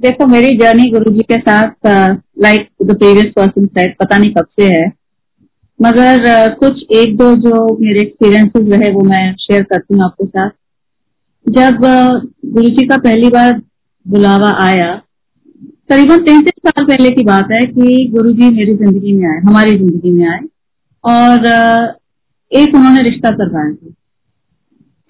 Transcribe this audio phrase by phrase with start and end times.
[0.00, 1.86] देखो मेरी जर्नी गुरु जी के साथ
[2.42, 4.86] like the previous person said पता नहीं कब से है।
[5.80, 10.26] मगर uh, कुछ एक दो जो मेरे एक्सपीरियंसेस रहे वो मैं शेयर करती हूँ आपके
[10.26, 10.50] साथ।
[11.46, 13.60] जब uh, गुरु जी का पहली बार
[14.06, 14.88] बुलावा आया
[15.90, 19.76] करीबन तैतीस साल पहले की बात है कि गुरु जी मेरी ज़िंदगी में आए हमारी
[19.76, 20.40] ज़िंदगी में आए
[21.04, 21.82] और uh,
[22.52, 23.94] एक उन्होंने रिश्ता करवाया। था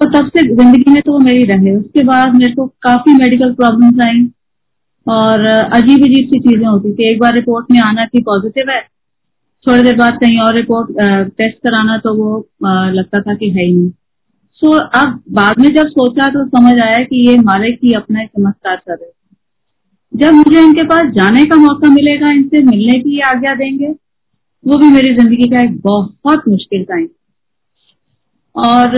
[0.00, 3.52] तो तब से ज़िंदगी में तो वो मेरी रहे। उसके बाद मेरे को काफ़ी मेडिकल
[3.54, 4.22] प्रॉब्लम्स आई।
[5.06, 8.80] और अजीब अजीब सी चीज़ें होती थी एक बार रिपोर्ट में आना कि पॉजिटिव है,
[9.66, 10.90] थोड़ी देर बाद कहीं और रिपोर्ट
[11.38, 12.38] टेस्ट कराना तो वो
[12.92, 13.90] लगता था कि है ही नहीं।
[14.62, 18.76] सो अब बाद में जब सोचा तो समझ आया कि ये मालिक ही अपना चमत्कार
[18.76, 19.18] कर रहे थे
[20.14, 23.90] जब मुझे इनके पास जाने का मौका मिलेगा, इनसे मिलने की आज्ञा देंगे,
[24.64, 27.06] वो भी मेरी ज़िंदगी का एक बहुत मुश्किल टाइम।
[28.54, 28.96] और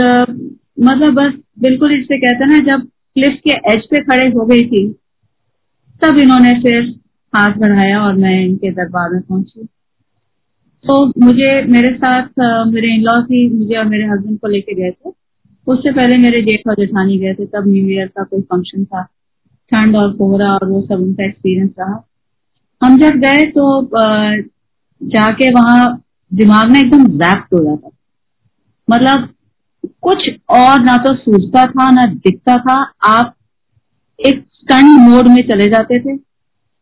[0.81, 4.83] मतलब बस बिल्कुल इससे कहते ना, जब क्लिफ के एज पे खड़े हो गई थी
[6.03, 6.83] तब इन्होंने फिर
[7.33, 9.67] हाथ बढ़ाया और मैं इनके दरबार में पहुँची।
[10.85, 12.29] तो मुझे, मेरे साथ
[12.69, 15.11] मेरे इन लॉ ही मुझे और मेरे हस्बैंड को लेके गए थे।
[15.67, 19.03] उससे पहले मेरे जेठ और जेठानी गए थे, तब न्यू ईयर का कोई फ़ंक्शन था।
[19.73, 22.03] ठंड और कोहरा और वो सब उनका एक्सपीरियंस रहा।
[22.83, 23.83] हम जब गए तो
[25.01, 27.89] जाके वहाँ दिमाग में एकदम जैप्ट हो जाता
[28.89, 29.29] मतलब
[30.03, 32.75] कुछ और ना तो सूझता था, ना दिखता था।
[33.07, 33.35] आप
[34.19, 36.17] एक स्टंट मोड में चले जाते थे।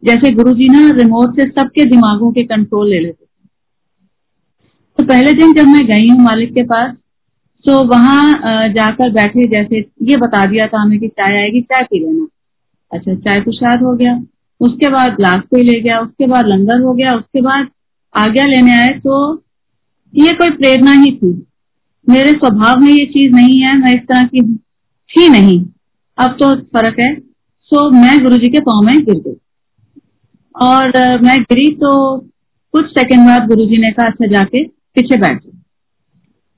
[0.03, 3.49] जैसे गुरु जी ना रिमोट से सबके दिमागों के कंट्रोल ले लेते थे।
[4.99, 6.95] तो पहले दिन जब मैं गई हूँ मालिक के पास
[7.65, 11.99] तो वहाँ जाकर बैठे जैसे ये बता दिया था हमें कि चाय आएगी, चाय पी
[12.01, 12.27] लेना।
[12.91, 14.15] अच्छा चाय प्रसाद हो गया।
[14.61, 17.69] उसके बाद ग्लास कोई ले गया, उसके बाद लंगर हो गया, उसके बाद
[18.15, 19.35] आज्ञा लेने आए तो
[20.15, 21.33] ये कोई प्रेरणा ही थी।
[22.07, 24.43] मेरे स्वभाव में ये चीज़ नहीं है, मैं इस तरह की
[25.11, 25.65] थी नहीं।
[26.19, 27.30] अब तो फ़र्क है।
[27.73, 29.37] सो मैं गुरु जी के पाँव में गिर गई।
[30.55, 31.93] और मैं गिरी तो
[32.75, 34.63] कुछ सेकंड बाद गुरु जी ने कहा अच्छा जाके
[34.95, 35.43] पीछे बैठ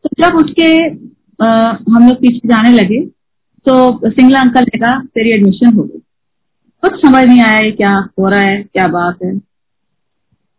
[0.04, 0.68] तो जब उसके
[1.38, 1.46] आ,
[1.90, 3.00] हम लोग पीछे जाने लगे
[3.66, 5.98] तो सिंगला अंकल ने कहा तेरी एडमिशन हो गई।
[6.82, 9.32] कुछ समझ नहीं आया क्या हो रहा है क्या बात है।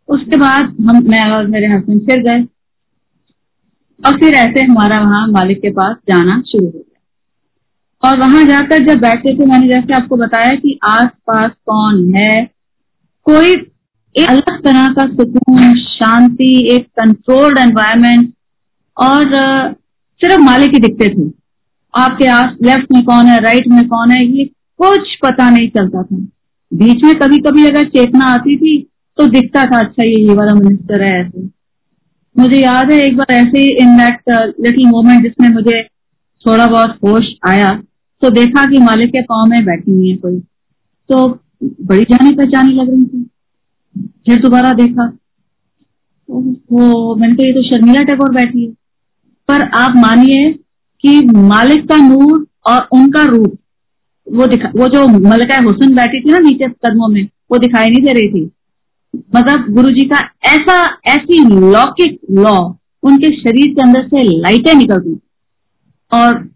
[0.08, 2.42] उसके बाद हम मैं और मेरे हस्बैंड फिर गए।
[4.00, 6.93] और फिर ऐसे हमारा वहाँ मालिक के पास जाना शुरू हो गया।
[8.04, 12.44] और वहाँ जाकर जब बैठे थे, मैंने जैसे आपको बताया कि आस पास कौन है,
[13.26, 13.52] कोई
[14.14, 18.32] एक अलग तरह का सुकून, शांति, एक कंट्रोल्ड एनवायरमेंट
[18.96, 19.32] और
[20.20, 21.30] सिर्फ़ मालिक ही दिखते थे।
[21.94, 24.44] आपके आस लेफ़्ट में कौन है राइट में कौन है, ये
[24.80, 26.16] कुछ पता नहीं चलता था।
[26.72, 28.78] बीच में कभी कभी अगर चेतना आती थी
[29.18, 31.42] तो दिखता था अच्छा ये ये वाला मिनिस्टर है ऐसे।
[32.36, 35.82] मुझे याद है, एक बार ऐसे इन दैट लिटिल मोमेंट जिसमें मुझे
[36.44, 37.70] थोड़ा बहुत होश आया।
[38.20, 40.40] तो देखा कि मालिक के पाँव में बैठी हुई है कोई।
[41.08, 43.30] तो बड़ी जानी पहचानी लग रही थी।
[43.98, 45.16] फिर दोबारा देखा।
[46.30, 48.70] वो मैंने कहा तो शर्मिला टैगोर बैठी है।
[49.48, 50.52] पर आप मानिए
[51.00, 53.58] कि मालिक का नूर और उनका रूप,
[54.32, 58.02] वो दिखा, वो जो मलका हुसन बैठी थी ना नीचे कदमों में, वो दिखाई नहीं
[58.02, 58.50] दे रही थी।
[59.36, 62.72] मतलब गुरु जी का ऐसा, ऐसी लौकिक लॉ,
[63.02, 65.18] उनके शरीर के अंदर से लाइटें निकलती।
[66.12, 66.53] और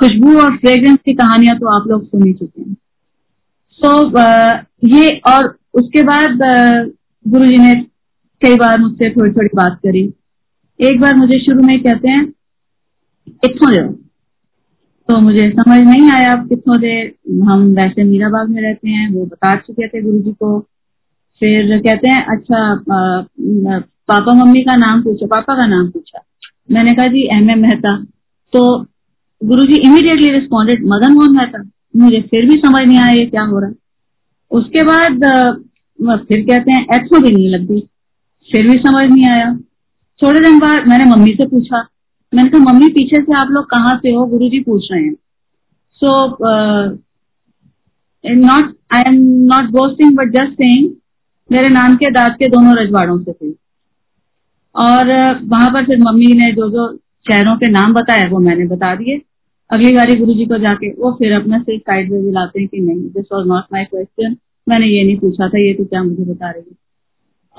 [0.00, 2.74] खुशबू और फ्रेग्रेंस की कहानियाँ तो आप लोग सुन ही चुके हैं।
[3.80, 4.24] सो so,
[4.90, 6.38] ये और उसके बाद
[7.24, 7.74] गुरु जी ने
[8.42, 10.02] कई बार मुझसे थोड़ी थोड़ी बात करी।
[10.80, 12.24] एक बार मुझे शुरू में कहते हैं
[13.38, 13.82] कितों दे
[15.08, 16.92] तो मुझे समझ नहीं आया आप कितों दे
[17.44, 20.58] हम वैसे मीराबाग में रहते हैं वो बता चुके थे गुरु जी को।
[21.42, 22.60] फिर कहते हैं अच्छा
[24.08, 26.22] पापा मम्मी का नाम पूछा पापा का नाम पूछा।
[26.70, 27.50] मैंने कहा जी एम.
[27.50, 27.96] एम मेहता।
[28.52, 28.62] तो
[29.40, 31.62] गुरु जी इमीडिएटली रिस्पॉन्डेड मदन मोहन मेहता
[31.96, 33.70] मुझे फिर भी समझ नहीं आया क्या हो रहा
[34.50, 35.24] उसके बाद
[36.28, 37.80] फिर कहते हैं एथो भी नहीं लगती।
[38.48, 39.48] फिर भी समझ नहीं आया।
[40.20, 41.80] थोड़े दिन बाद मैंने मम्मी से पूछा।
[42.32, 44.24] मैंने कहा, मम्मी, पीछे से आप लोग कहाँ से हो?
[44.26, 45.14] गुरु जी पूछ रहे हैं।
[46.00, 46.10] So
[48.24, 50.90] not I am not boasting but just saying
[51.50, 53.50] मेरे नाम के दाद के दोनों रजवाड़ों से थे।
[54.74, 55.06] और,
[55.44, 56.92] वहाँ पर फिर मम्मी ने जो जो
[57.28, 59.20] शहरों के नाम बताया वो मैंने बता दिए।
[59.70, 62.80] अगली बारी गुरु जी को जाके वो फिर अपने से साइड में दिलाते हैं कि
[62.80, 64.36] नहीं this was not my question
[64.66, 66.76] मैंने ये नहीं पूछा था, ये तो क्या मुझे बता रही है।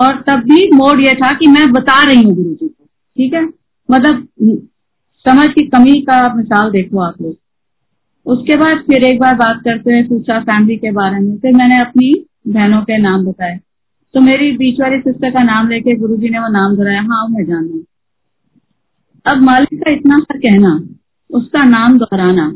[0.00, 3.34] और तब भी मोड ये था कि मैं बता रही हूँ गुरु जी को, ठीक
[3.34, 3.42] है?
[3.88, 4.26] मतलब
[5.24, 7.36] समझ की कमी का मिसाल देखो आप लोग।
[8.26, 11.80] उसके बाद फिर एक बार बात करते हुए पूछा फैमिली के बारे में, फिर मैंने
[11.80, 12.12] अपनी
[12.48, 13.58] बहनों के नाम बताए।
[14.14, 17.44] तो मेरी बीच वाली सिस्टर का नाम लेके गुरुजी ने वो नाम धराया हाँ मैं
[17.44, 17.82] जाना
[19.26, 20.78] अब मालिक का इतना सा कहना।
[21.32, 22.54] उसका नाम दोहराना।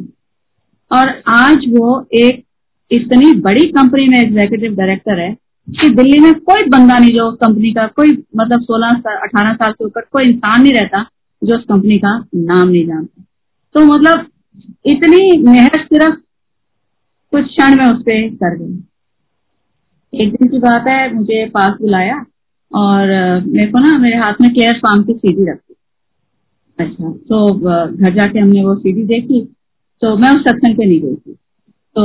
[0.93, 2.44] और आज वो एक
[2.90, 5.37] इतनी बड़ी कंपनी में एग्जीक्यूटिव डायरेक्टर है
[5.70, 9.55] कि दिल्ली में कोई बंदा नहीं जो उस कंपनी का, कोई मतलब सोलह साल, अठारह
[9.55, 11.06] साल से ऊपर कोई इंसान नहीं रहता
[11.44, 13.25] जो उस कंपनी का नाम नहीं जानता।
[13.75, 14.26] तो मतलब
[14.87, 16.14] इतनी मेहनत सिर्फ़
[17.31, 18.84] कुछ क्षण में उस पर कर गई।
[20.14, 22.25] एक दिन की बात है, मुझे पास बुलाया
[22.75, 23.08] और
[23.46, 25.66] मेरे को ना मेरे हाथ में केयर फार्म की सीडी रखी।
[26.78, 29.40] अच्छा तो घर जाके हमने वो सीडी देखी
[30.02, 31.32] तो मैं उस सत्संग पे नहीं गई थी।
[31.96, 32.02] तो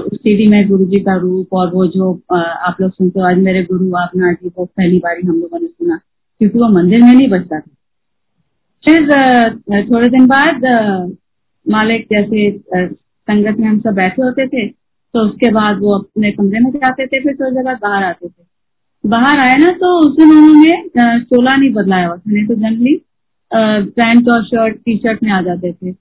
[0.00, 3.38] उस सीडी में गुरु जी का रूप और वो जो आप लोग सुनते हो, आज
[3.38, 5.96] मेरे गुरु आपना जी, वो पहली बारी हम लोगों ने सुना,
[6.40, 7.70] क्योंकि वो मंदिर में नहीं बचता था।
[8.84, 10.64] फिर थोड़े दिन बाद
[11.66, 16.60] मालिक जैसे संगत में हम सब बैठे होते थे तो उसके बाद वो अपने कमरे
[16.60, 18.42] में जाते थे, फिर थोड़ी देर बाहर आते थे।
[19.04, 22.94] बाहर आए ना तो उस दिन उन्होंने चोला नहीं बदलाया हुआ था, नहीं तो जनरली
[23.52, 25.92] पैंट और शर्ट टी शर्ट में आ जाते थे।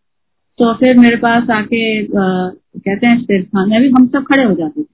[0.59, 4.81] तो फिर मेरे पास आके कहते हैं शेर खान अभी हम सब खड़े हो जाते
[4.81, 4.85] थे।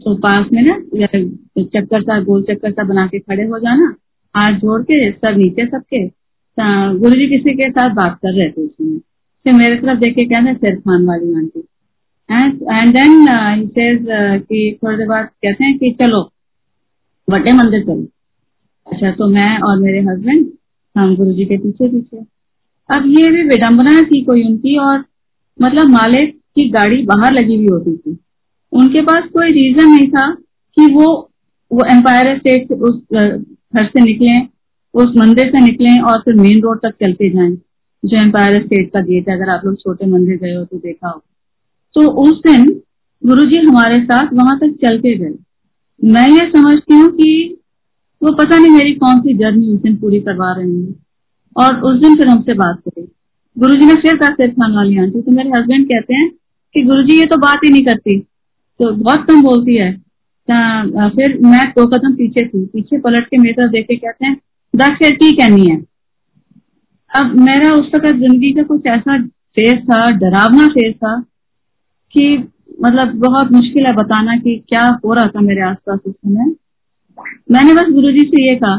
[0.00, 3.94] तो पास में ना चक्कर सा, गोल चक्कर सा बना के खड़े हो जाना,
[4.34, 6.06] हाथ जोड़ के सब नीचे सबके
[6.98, 8.98] गुरु जी किसी के साथ बात कर रहे थे उसमें
[9.46, 11.60] फिर मेरे तरफ़ देख के कहते शेर खान वाली आंटी।
[12.30, 14.06] एंड देन सेज
[14.42, 16.22] कि थोड़ी देर बाद कहते हैं कि, चलो,
[17.28, 18.06] बड़े मंदिर चलो।
[18.86, 20.46] अच्छा तो मैं और मेरे हस्बैंड
[20.96, 22.18] गुरु जी के पीछे पीछे।
[22.90, 25.04] अब ये भी विडम्बना थी कोई उनकी और
[25.58, 28.16] मतलब मालिक की गाड़ी बाहर लगी हुई होती थी।
[28.72, 30.30] उनके पास कोई रीजन नहीं था
[30.76, 31.06] कि वो
[31.70, 34.38] वो एम्पायर स्टेट से उस घर से निकले,
[34.94, 37.52] उस मंदिर से निकले और फिर मेन रोड तक चलते जाएँ,
[38.02, 41.08] जो एम्पायर स्टेट का गेट है। अगर आप लोग छोटे मंदिर गए हो तो देखा
[41.08, 41.22] हो
[41.94, 42.64] तो उस दिन
[43.22, 45.34] गुरु जी हमारे साथ वहाँ तक चलते गए।
[46.00, 47.58] मैं ये समझती हूँ कि
[48.22, 50.94] वो पता नहीं मेरी कौन सी जर्नी उस दिन पूरी करवा रहे हैं।
[51.56, 53.02] और उस दिन फिर हमसे बात करी।
[53.56, 56.28] गुरु जी ने फिर कहा सिर खान वाली आंटी तो मेरे हस्बैंड कहते हैं
[56.74, 59.92] कि गुरु जी ये तो बात ही नहीं करती। तो बहुत कम बोलती है।
[60.48, 64.36] फिर मैं दो कदम पीछे थी पीछे पलट के मेरे तरफ़ देख कहते हैं
[64.74, 65.76] दस फिर की कहनी है।
[67.10, 69.18] अब मेरा उस वक्त ज़िंदगी का कुछ ऐसा
[69.56, 71.18] फेस था, डरावना फेस था
[72.14, 72.36] कि
[72.82, 76.54] मतलब बहुत मुश्किल है बताना कि क्या हो रहा था मेरे आसपास उस समय।
[77.50, 78.76] मैंने बस गुरुजी से ये कहा,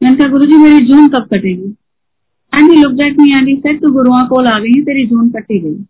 [0.00, 1.74] मैंने कहा, गुरुजी, मेरी जून कब कटेगी?
[2.52, 5.28] And he look at me and he said तू गुरुआ कोल आ गई, तेरी जून
[5.30, 5.84] कटी गई।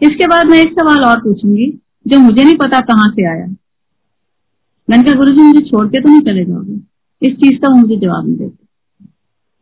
[0.00, 1.66] इसके बाद मैं एक सवाल और पूछूँगी,
[2.08, 3.46] जो मुझे नहीं पता कहाँ से आया।
[4.88, 6.74] मैंने कहा गुरु जी मुझे छोड़ के तो नहीं चले जाओगे।
[7.22, 8.64] इस चीज़ का मुझे जवाब नहीं देते।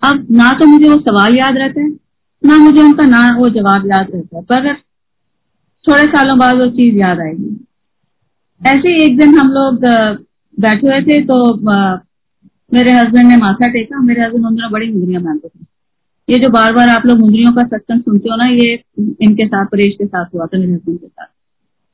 [0.02, 1.88] अब ना तो मुझे वो सवाल याद रहता है,
[2.42, 4.74] ना मुझे उनका ना वो जवाब याद रहता है, पर
[5.84, 7.66] थोड़े सालों बाद वो चीज़ याद आएगी।
[8.60, 9.84] ऐसे एक दिन हम लोग
[10.60, 11.36] बैठे हुए थे तो
[12.72, 15.64] मेरे हस्बैंड ने माथा टेका। मेरे हस्बैंड उन बड़ी मुंदरियाँ बांधते थे।
[16.28, 18.72] ये जो बार बार आप लोग मुंदरियों का सत्संग सुनते हो ना, ये
[19.20, 21.26] इनके साथ, परेश के साथ हुआ था, मेरे हस्बैंड के साथ।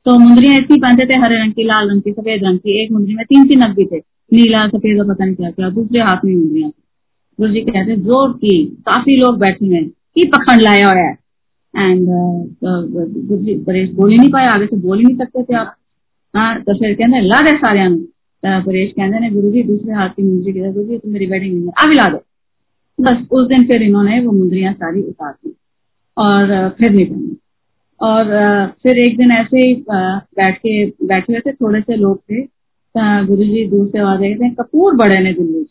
[0.05, 2.91] तो मुंदरियाँ इतनी पहनते थे, हरे रंग की, लाल रंग की, सफ़ेद रंग की। एक
[2.91, 3.97] मुंदरी में तीन तीन भी थे।
[4.31, 6.69] नीला, सफ़ेद और पता नहीं क्या क्या। दूसरे हाथ में मुंदरियाँ
[7.39, 11.11] गुरु जी कहते हैं, ज़ोर की, काफ़ी लोग बैठे हैं। की पकड़ लाया और है?
[11.73, 12.07] एंड
[12.63, 15.75] गुरु जी, परेश बोल ही नहीं पाए, आगे से बोल ही नहीं सकते थे आप।
[16.33, 17.81] हाँ तो फिर कहते ला दे सारे
[18.43, 21.53] परेश कहते हैं गुरु जी दूसरे हाथ की मुंदरी कहते गुरु जी तुम मेरी वेडिंग
[21.53, 22.23] नहीं आगे ला दो।
[22.99, 25.53] बस उस दिन फिर इन्होंने वो मुंदरियाँ सारी उतार दी
[26.17, 27.35] और फिर नहीं बनी।
[28.01, 28.25] और
[28.83, 32.41] फिर एक दिन ऐसे ही बैठ के, बैठे हुए थे, थोड़े से लोग थे।
[33.25, 35.63] गुरु जी दूर से आवाज़ थे, कपूर बड़े ने दिल्ली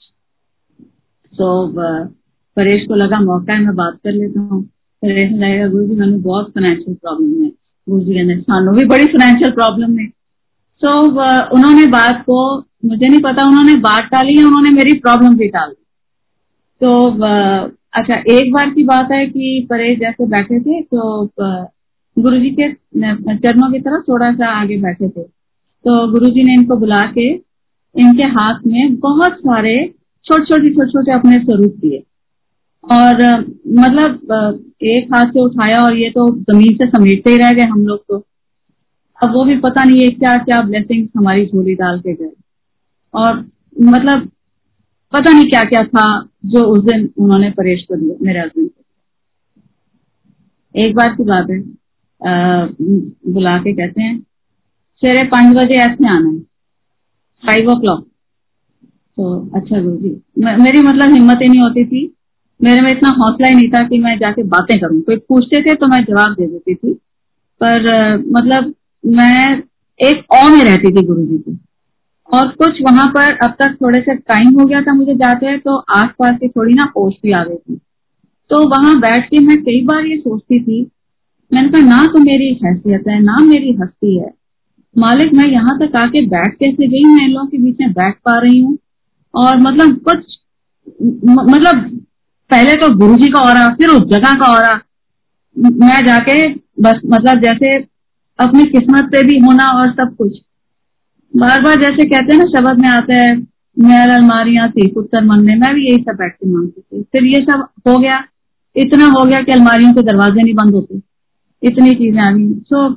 [1.32, 1.68] तो
[2.56, 4.62] परेश को लगा, मौका है, मैं बात कर लेता हूँ।
[5.02, 7.48] परेश ने लगेगा गुरु जी मैंने बहुत फाइनेंशियल प्रॉब्लम है।
[7.86, 10.06] गुरु जी कहते सानू भी, बड़ी फाइनेंशियल प्रॉब्लम है।
[10.82, 11.00] तो
[11.56, 15.72] उन्होंने बात को, मुझे नहीं पता, उन्होंने बात टाली उन्होंने मेरी प्रॉब्लम भी टाल
[16.80, 16.90] तो
[17.98, 21.24] अच्छा एक बार की बात है कि परेश जैसे बैठे थे तो
[22.16, 22.70] गुरु जी के
[23.36, 27.28] चरणों की तरफ़ थोड़ा सा आगे बैठे थे। तो गुरु जी ने इनको बुला के,
[27.94, 29.74] इनके हाथ में बहुत सारे
[30.26, 32.02] छोटे छोटे छोटे छोटे अपने स्वरूप दिए।
[32.84, 33.22] और
[33.76, 37.86] मतलब एक हाथ से उठाया और ये तो ज़मीन से समेटते ही रह गए हम
[37.86, 38.18] लोग तो।
[39.20, 42.30] अब वो भी पता नहीं है क्या क्या ब्लेसिंग हमारी झोली डाल के गए।
[43.14, 43.44] और
[43.82, 44.28] मतलब
[45.12, 46.04] पता नहीं क्या क्या था
[46.46, 48.82] जो उस दिन उन्होंने परेश को दिया, मेरे हस्बैंड को
[50.74, 51.58] एक बार की बात है
[53.32, 54.18] बुला के कहते हैं,
[55.02, 56.38] सवेरे पाँच बजे ऐसे आना है
[57.42, 58.02] फाइव ओ क्लॉक
[59.16, 59.24] तो
[59.56, 60.10] अच्छा गुरु जी
[60.62, 62.00] मेरी मतलब हिम्मत ही नहीं होती थी।
[62.60, 65.74] मेरे में इतना हौसला ही नहीं था कि मैं जाके बातें करूँ। कोई पूछते थे
[65.74, 66.92] तो मैं जवाब दे देती थी।
[67.60, 68.74] पर मतलब
[69.06, 69.62] मैं
[70.00, 71.58] एक औ में रहती थी गुरु जी की।
[72.28, 75.58] और कुछ वहाँ पर अब तक थोड़े से टाइम हो गया था मुझे जाते हैं
[75.58, 77.76] तो आस पास की थोड़ी ना पोष भी आ गई थी।
[78.50, 80.80] तो वहाँ बैठ के मैं कई बार ये सोचती थी,
[81.50, 84.30] मैंने कहा, ना तो मेरी हैसियत है, ना मेरी हस्ती है।
[84.96, 87.04] मालिक, मैं यहाँ तक आके बैठ कैसे गई?
[87.04, 88.76] मैं इन लोगों के बीच में बैठ पा रही हूँ।
[89.34, 90.38] और मतलब कुछ
[91.40, 91.80] मतलब
[92.50, 94.80] पहले तो गुरु जी का और फिर उस जगह का और
[95.56, 96.36] मैं जाके
[96.82, 97.78] बस मतलब जैसे
[98.38, 100.38] अपनी किस्मत पे भी होना और सब कुछ।
[101.34, 103.36] बार बार जैसे कहते हैं ना, शब्द में आता है
[103.76, 107.66] मेर अलमारियाँ थी पुत्र मन में भी यही सब के मांगती थी। फिर ये सब
[107.88, 108.22] हो गया।
[108.76, 111.00] इतना हो गया कि अलमारियों के दरवाजे नहीं बंद होते।
[111.62, 112.88] इतनी चीज़ें आ गई। सो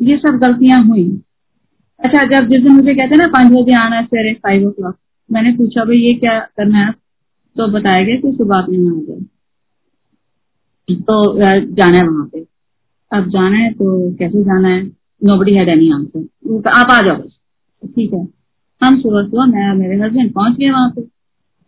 [0.00, 1.04] ये सब गलतियाँ हुई।
[2.00, 4.70] अच्छा जब जिस दिन मुझे कहते हैं ना, पाँच बजे आना है सवेरे फाइव ओ
[4.70, 4.96] क्लॉक
[5.30, 6.92] मैंने पूछा, भाई, ये क्या करना है
[7.56, 9.20] तो बताया गया कि सुबह में आ जाए
[10.88, 11.16] तो
[11.74, 12.40] जाना है वहाँ पे।
[13.10, 14.82] अब जाना है तो कैसे जाना है?
[15.22, 17.22] Nobody had any answer आप आ जाओ
[17.86, 18.26] ठीक है।
[18.80, 21.02] हम सुबह सुबह मैं मेरे हस्बैंड पहुँच गए वहाँ पे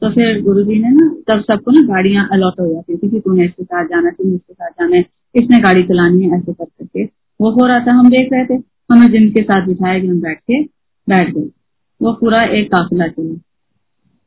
[0.02, 3.20] तो फिर गुरु जी ने ना, तब सबको ना गाड़ियाँ अलॉट हो जाती थी कि
[3.20, 5.04] तूने इसके साथ जाना है इसके साथ जाना है,
[5.35, 8.62] इसने गाड़ी चलानी है, ऐसे कर करके। वो हो रहा था, हम देख रहे थे।
[8.90, 10.62] हमें जिनके साथ बिठाया हम बैठ के
[11.09, 11.49] बैठ गए।
[12.00, 13.35] वो पूरा एक काफिला चला।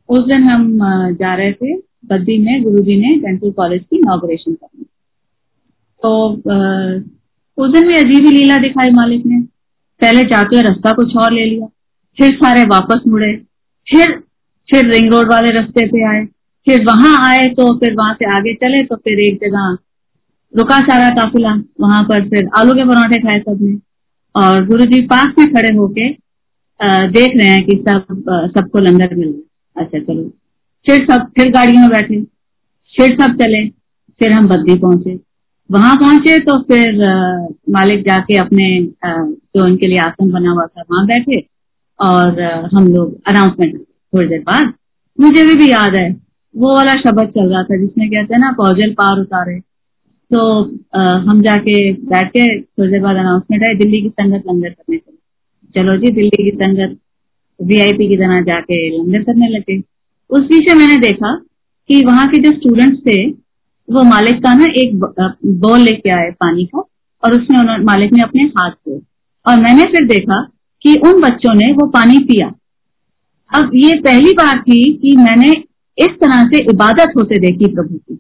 [0.10, 0.78] उस दिन हम
[1.14, 4.86] जा रहे थे बद्दी में, गुरु जी ने डेंटल कॉलेज की इनाग्रेशन करनी।
[6.04, 6.12] तो
[7.58, 9.40] उस दिन भी अजीब ही लीला दिखाई मालिक ने।
[10.02, 11.68] पहले जाते रास्ता कुछ और ले लिया,
[12.18, 13.34] फिर सारे वापस मुड़े,
[13.88, 14.12] फिर
[14.70, 16.24] फिर रिंग रोड वाले रास्ते पे आए,
[16.68, 19.78] फिर वहाँ आए तो फिर वहाँ से आगे चले तो फिर एक जगह
[20.54, 23.74] रुका सारा काफिला, वहाँ पर फिर आलू के पराठे खाए सबने
[24.36, 26.10] और गुरु जी पास में खड़े होके
[27.10, 28.24] देख रहे हैं कि सब
[28.56, 30.24] सबको लंगर मिल रहा अच्छा चलो।
[30.86, 32.22] फिर सब, फिर गाड़ियों में बैठे,
[32.94, 33.68] फिर सब चले,
[34.22, 35.16] फिर हम बद्दी पहुँचे।
[35.74, 37.02] वहाँ पहुँचे तो फिर
[37.70, 38.68] मालिक जाके अपने
[39.06, 41.40] जो उनके लिए आसन बना हुआ था वहाँ बैठे
[42.00, 42.42] और
[42.76, 44.74] हम लोग अनाउंसमेंट थोड़ी देर बाद
[45.20, 46.10] मुझे भी, भी याद है
[46.56, 49.60] वो वाला शब्द चल रहा था जिसमें कहते हैं ना पौजल पार उतारे।
[50.32, 50.42] तो
[50.96, 54.98] आ, हम जाके बैठ के थोड़ी देर बाद अनाउंसमेंट है दिल्ली की संगत लंगर करने
[54.98, 55.18] चले।
[55.76, 56.98] चलो जी दिल्ली की संगत
[57.60, 59.78] वीआईपी की तरह जाके लंगर करने लगे।
[60.30, 61.36] उस पीछे मैंने देखा
[61.90, 63.18] कि वहाँ के जो स्टूडेंट्स थे
[63.88, 64.96] वो मालिक का ना एक
[65.62, 66.80] बॉल लेके आए पानी का
[67.24, 68.98] और उसमें उन्होंने मालिक ने अपने हाथ से
[69.46, 70.42] और मैंने फिर देखा
[70.82, 72.48] कि उन बच्चों ने वो पानी पिया।
[73.52, 75.52] अब ये पहली बार थी कि मैंने
[75.98, 78.16] इस तरह से इबादत होते देखी प्रभु की।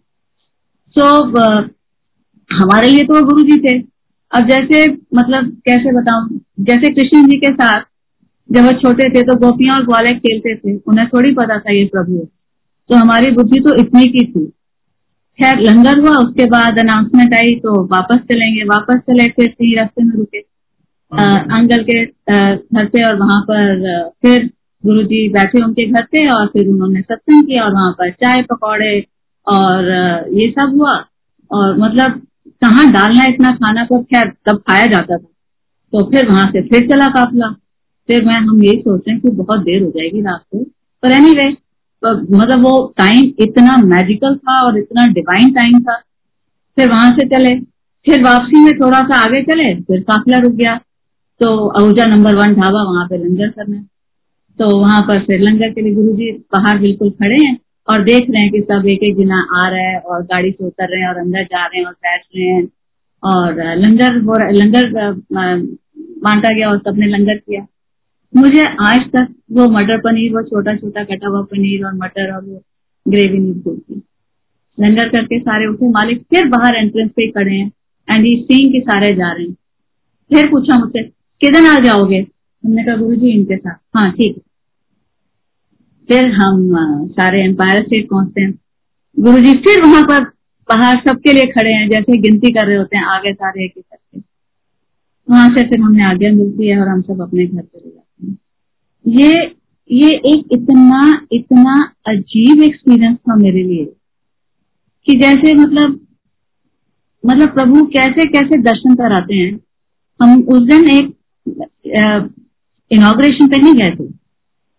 [0.95, 1.69] सो so,
[2.49, 3.79] हमारे लिए तो गुरु जी थे।
[4.31, 7.81] अब जैसे मतलब कैसे बताऊँ जैसे कृष्ण जी के साथ
[8.49, 11.85] जब वो छोटे थे तो गोपियाँ और ग्वाले खेलते थे उन्हें थोड़ी पता था ये
[11.85, 12.27] प्रभु।
[12.89, 14.51] तो हमारी बुद्धि तो इतनी की थी।
[15.39, 20.03] खैर लंगर हुआ उसके बाद अनाउंसमेंट आई तो वापस चलेंगे वापस चले फिर सी रास्ते
[20.03, 20.39] में रुके।
[21.57, 24.45] अंकल के घर पे और वहाँ पर फिर
[24.83, 28.41] गुरु जी बैठे उनके घर पे और फिर उन्होंने सत्संग किया और वहाँ पर चाय
[28.41, 28.93] पकौड़े
[29.47, 29.91] और
[30.33, 30.93] ये सब हुआ।
[31.51, 32.21] और मतलब
[32.61, 35.27] कहाँ डालना इतना खाना को खैर तब खाया जाता था।
[35.93, 37.49] तो फिर वहाँ से फिर चला काफला।
[38.09, 40.63] फिर मैं हम यही सोच रहे हैं कि बहुत देर हो जाएगी रात को।
[41.03, 41.55] पर एनी anyway,
[42.05, 45.95] मतलब वो टाइम इतना मैजिकल था और इतना डिवाइन टाइम था।
[46.77, 47.55] फिर वहाँ से चले।
[48.05, 50.75] फिर वापसी में थोड़ा सा आगे चले, फिर काफिला रुक गया।
[51.41, 53.81] तो आहूजा नंबर वन ढाबा वहाँ पे लंगर करना।
[54.59, 57.57] तो वहाँ पर फिर लंगर के लिए गुरु जी बाहर बिल्कुल खड़े हैं
[57.87, 60.65] और देख रहे हैं कि सब एक एक जना आ रहा है और गाड़ी से
[60.65, 62.63] उतर रहे हैं और अंदर जा रहे हैं और बैठ रहे हैं।
[63.23, 64.15] और लंगर
[64.53, 64.91] लंगर
[66.23, 67.65] बांटा गया और सबने लंगर किया।
[68.33, 72.43] मुझे आज तक वो मटर पनीर, वो छोटा छोटा कटा हुआ पनीर और मटर और
[72.45, 72.61] वो
[73.05, 74.01] ग्रेवी नहीं भूलती।
[74.77, 77.71] लंगर करके सारे उठे मालिक फिर बाहर एंट्रेंस पे खड़े हैं
[78.07, 79.53] एंड ही सीन के सारे जा रहे हैं।
[80.31, 81.03] फिर पूछा मुझसे,
[81.41, 82.19] किधर आ जाओगे?
[82.63, 84.43] हमने कहा गुरु जी इनके साथ। हाँ ठीक है।
[86.09, 88.53] फिर हम सारे एम्पायर स्टेट पहुँचते हैं।
[89.17, 90.23] गुरु जी फिर वहाँ पर
[90.69, 93.83] बाहर सबके लिए खड़े हैं, जैसे गिनती कर रहे होते हैं, आगे सारे एक एक
[93.83, 94.21] करके
[95.27, 98.02] वहाँ से फिर हमें आज्ञा मिलती है और हम सब अपने घर चले जाते हैं।
[99.05, 99.31] ये
[99.89, 101.73] ये एक इतना इतना
[102.07, 103.85] अजीब एक्सपीरियंस था मेरे लिए
[105.07, 105.99] कि जैसे मतलब
[107.23, 109.59] मतलब प्रभु कैसे कैसे दर्शन कराते हैं।
[110.19, 111.05] हम उस दिन एक
[112.91, 114.07] इनोग्रेशन पे नहीं गए थे।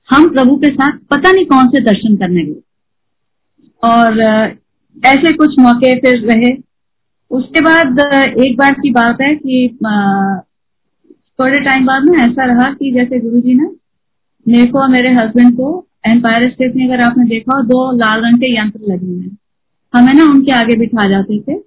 [0.09, 2.61] हम प्रभु के साथ पता नहीं कौन से दर्शन करने गए।
[3.83, 4.21] और
[5.07, 6.51] ऐसे कुछ मौके फिर रहे।
[7.31, 7.99] उसके बाद
[8.39, 9.69] एक बार की बात है कि
[11.41, 13.69] थोड़े टाइम बाद में ऐसा रहा कि जैसे गुरु जी ने
[14.47, 15.69] मेरे को और मेरे हस्बैंड को
[16.07, 19.37] एम्पायर स्टेट में अगर आपने देखा दो लाल रंग के यंत्र लगे हुए हैं।
[19.95, 21.59] हमें ना उनके आगे बिठा जाते थे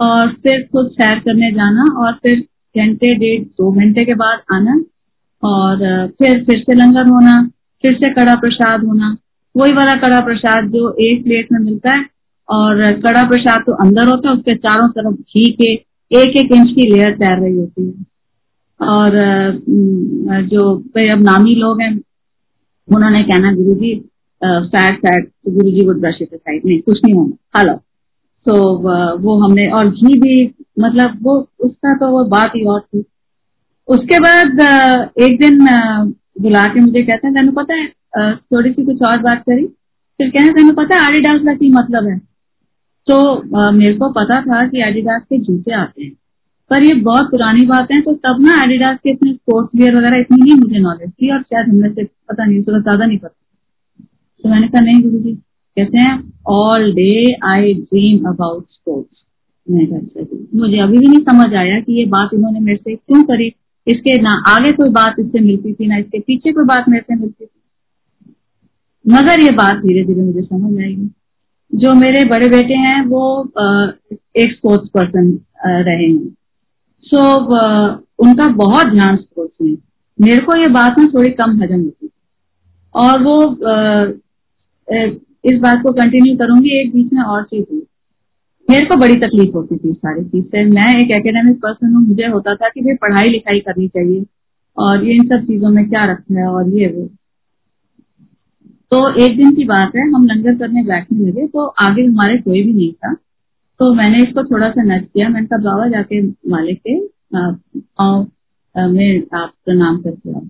[0.00, 2.40] और फिर खुद सैर करने जाना और फिर
[2.74, 4.80] घंटे, डेढ़, दो घंटे के बाद आना
[5.42, 7.42] और फिर फिर से लंगर होना,
[7.84, 9.16] फिर से कड़ा प्रसाद होना।
[9.54, 12.04] वही वाला कड़ा प्रसाद जो एक प्लेट में मिलता है
[12.48, 15.72] और कड़ा प्रसाद तो अंदर होता है, उसके चारों तरफ़ घी के
[16.10, 18.13] एक एक इंच की लेयर तैर रही होती है।
[18.86, 19.16] और
[20.46, 21.94] जो कई अब नामी लोग हैं,
[22.88, 23.94] उन्होंने कहना गुरु जी
[24.42, 27.74] फैट तो गुरु जी वुड ब्रश साइड नहीं, कुछ नहीं होना। हेलो
[28.46, 28.54] तो
[29.18, 30.44] वो हमने, और घी भी
[30.80, 33.04] मतलब वो, उसका तो वो बात ही और थी।
[33.88, 34.60] उसके बाद
[35.22, 35.58] एक दिन
[36.42, 39.64] बुला के मुझे कहते हैं, तेन पता है थोड़ी सी कुछ और बात करी?
[40.20, 42.18] फिर कहना तेन पता है आडिडास का की मतलब है?
[43.08, 46.12] तो मेरे को पता था कि एडिडास के जूते आते हैं।
[46.70, 50.20] पर ये बहुत पुरानी बात है तो तब ना एडिडास के इतने स्पोर्ट्स वियर वगैरह
[50.20, 53.34] इतनी नहीं मुझे नॉलेज थी, और शायद हमने से पता नहीं थोड़ा ज़्यादा नहीं पता।
[54.44, 55.32] तो मैंने कहा, नहीं गुरु जी
[55.76, 56.14] कहते हैं
[56.50, 59.22] all day I dream about sports
[60.54, 63.46] मुझे अभी भी नहीं समझ आया कि ये बात इन्होंने मेरे से क्यों करी।
[63.86, 67.14] इसके ना आगे कोई बात इससे मिलती थी, ना इसके पीछे कोई बात मेरे से
[67.14, 67.50] मिलती थी।
[69.04, 71.10] मगर ये बात धीरे धीरे मुझे समझ आएगी।
[71.72, 73.22] जो मेरे बड़े बेटे हैं, वो
[74.36, 75.30] एक स्पोर्ट्स पर्सन
[75.66, 76.34] रहे हैं।
[77.06, 77.22] सो
[78.24, 79.76] उनका बहुत ध्यान स्पोर्ट्स में
[80.18, 82.10] मेरे को ये बात ना थोड़ी कम हजम होती।
[82.94, 83.36] और वो
[85.44, 87.82] इस बात को कंटिन्यू करूँगी, एक बीच में और चीज़ हुई।
[88.68, 92.26] मेरे को बड़ी तकलीफ़ होती थी सारी चीज़ से। मैं एक एकेडमिक पर्सन हूँ, मुझे
[92.26, 94.24] होता था कि भाई पढ़ाई लिखाई करनी चाहिए।
[94.76, 97.06] और ये इन सब चीज़ों में क्या रखना है और ये वो।
[98.92, 102.62] तो एक दिन की बात है, हम लंगर करने बैठने लगे तो आगे हमारे कोई
[102.62, 103.14] भी नहीं था।
[103.80, 106.94] तो मैंने इसको थोड़ा सा नच किया। मैंने कहा बाबा जाके मालिक के
[108.76, 110.40] मैं आप प्रणाम करके आओ।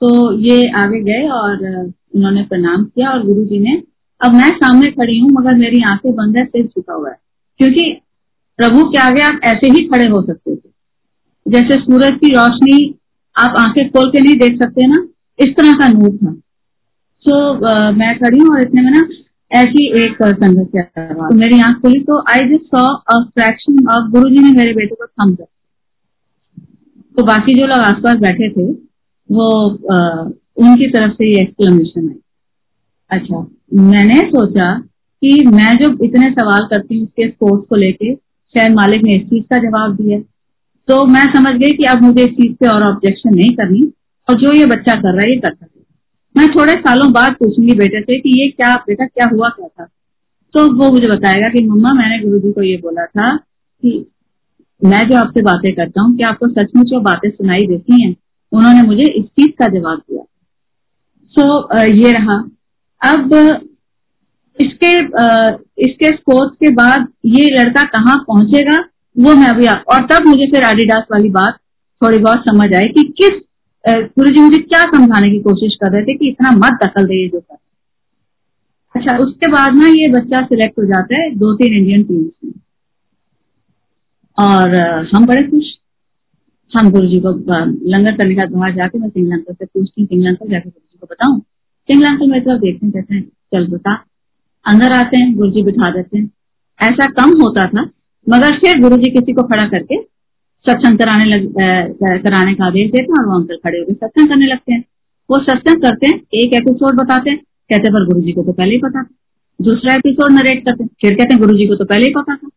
[0.00, 0.10] तो
[0.40, 3.82] ये आगे गए और उन्होंने प्रणाम किया और गुरु जी ने
[4.20, 7.16] अब मैं सामने खड़ी हूँ मगर मेरी आँखें बंद है सिर झुका हुआ है।
[7.60, 7.90] क्योंकि
[8.58, 10.70] प्रभु के आगे आप ऐसे ही खड़े हो सकते थे।
[11.46, 12.78] जैसे सूरज की रोशनी
[13.36, 15.02] आप आँखें खोल के नहीं देख सकते ना
[15.38, 19.06] इस तरह का नूर था। सो so, मैं खड़ी हूँ और इतने में ना
[19.52, 24.30] ऐसी एक संगत तो मेरी आँख खुली तो I just saw a fraction of Guru
[24.30, 25.34] ji ने मेरे बेटे को थम
[27.16, 28.72] तो बाकी जो लोग आसपास बैठे थे
[29.32, 30.22] वो आ,
[30.56, 32.16] उनकी तरफ़ से ये एक्सप्लेनेशन है
[33.10, 34.78] अच्छा मैंने सोचा
[35.22, 39.22] कि मैं जो इतने सवाल करती हूँ उसके स्पोर्ट्स को लेके शायद मालिक ने इस
[39.22, 40.18] चीज़ का जवाब दिया।
[40.88, 43.92] तो मैं समझ गई कि अब मुझे इस चीज़ पे और ऑब्जेक्शन नहीं करनी
[44.30, 45.71] और जो ये बच्चा कर रहा है ये कर सकता
[46.36, 49.84] मैं थोड़े सालों बाद पूछूँगी बेटे से कि ये क्या बेटा क्या हुआ क्या था?
[50.54, 53.36] तो वो मुझे बताएगा कि मम्मा मैंने गुरु जी को ये बोला था
[53.82, 54.06] कि
[54.84, 58.16] मैं जो आपसे बातें करता हूँ कि आपको सचमुच वो बातें सुनाई देती हैं?
[58.52, 60.22] उन्होंने मुझे इस चीज़ का जवाब दिया।
[61.34, 62.36] सो so, ये रहा।
[63.00, 63.32] अब
[64.60, 64.96] इसके
[65.82, 68.76] इसके स्पोर्ट्स के बाद ये लड़का कहाँ पहुंचेगा
[69.18, 71.56] वो मैं अभी और तब मुझे फिर एडिडास वाली बात
[72.02, 73.40] थोड़ी बहुत समझ आई कि किस
[73.84, 77.26] गुरु जी मुझे क्या समझाने की कोशिश कर रहे थे कि इतना मत दखल दे
[77.28, 77.56] जो कर
[78.94, 82.52] अच्छा उसके बाद ना ये बच्चा सिलेक्ट हो जाता है दो तीन इंडियन टीम्स में।
[84.38, 84.76] और
[85.14, 85.64] हम बड़े खुश।
[86.72, 87.30] हम गुरु जी को
[87.90, 90.98] लंगर करने का जाके मैं सिंगल अंकल से पूछती हूँ सिंगल अंकल जाके गुरु जी
[91.00, 91.40] को बताऊँ।
[91.88, 93.94] सिंगल अंकल मेरे तरफ़ देखते हैं, कहते हैं, चल बता
[94.66, 96.30] अंदर आते हैं गुरु जी बिठा देते हैं।
[96.80, 97.82] ऐसा कम होता था,
[98.26, 100.00] मगर फिर गुरु जी किसी को खड़ा करके
[100.66, 104.28] सत्संग कराने लग आ, कराने का आदेश देते हैं और वो अंकल खड़े होकर सत्संग
[104.28, 104.84] करने लगते हैं।
[105.30, 107.38] वो सत्संग करते हैं एक एपिसोड बताते हैं
[107.70, 109.08] कहते पर गुरु को तो पहले ही पता था।
[109.60, 112.48] दूसरा एपिसोड नरेट करते हैं फिर कहते हैं गुरु को तो पहले ही पता था।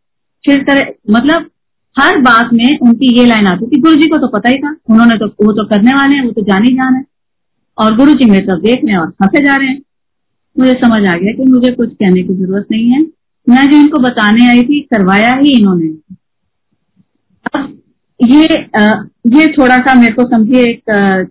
[0.44, 1.50] फिर करे मतलब
[1.96, 5.18] हर बात में उनकी ये लाइन आती थी गुरु को तो पता ही था उन्होंने
[5.20, 7.04] तो वो तो करने वाले हैं वो तो जान ही जान
[7.78, 9.82] और गुरु जी मेरे तरफ़ देख रहे हैं और हंसे जा रहे हैं।
[10.56, 13.02] मुझे समझ आ गया कि मुझे कुछ कहने की ज़रूरत नहीं है।
[13.48, 15.88] मैं जो इनको बताने आई थी करवाया ही इन्होंने।
[17.54, 17.74] अब
[18.20, 18.84] ये आ,
[19.36, 20.84] ये थोड़ा सा मेरे को समझिए एक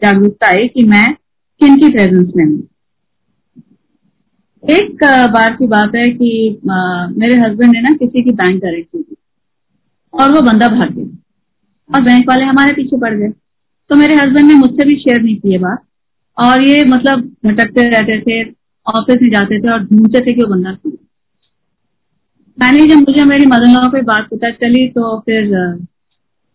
[0.03, 1.07] जागरूकता है कि मैं
[1.61, 2.63] किन की प्रेजेंस में हूँ।
[4.65, 6.31] एक बार की बात है कि
[6.71, 9.17] आ, मेरे हस्बैंड ने ना किसी की बैंक गारंटी दी
[10.15, 13.29] और वो बंदा भाग गया और बैंक वाले हमारे पीछे पड़ गए।
[13.91, 15.83] तो मेरे हस्बैंड ने मुझसे भी शेयर नहीं की बात
[16.37, 18.43] और ये मतलब भटकते रहते थे
[18.87, 20.77] ऑफ़िस में जाते थे और ढूंढते थे कि वो बंदा
[22.59, 25.53] मैंने जब मुझे मेरी मदर लॉ की बात पता चली तो फिर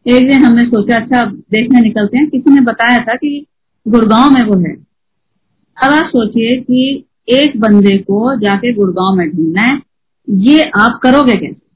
[0.06, 3.46] एक दिन हमने सोचा अच्छा देखने निकलते हैं। किसी ने बताया था कि
[3.88, 4.74] गुड़गांव में वो है।
[5.78, 9.80] अब आप सोचिए कि एक बंदे को जाके गुड़गांव में ढूंढना है,
[10.30, 11.68] ये आप करोगे कैसे?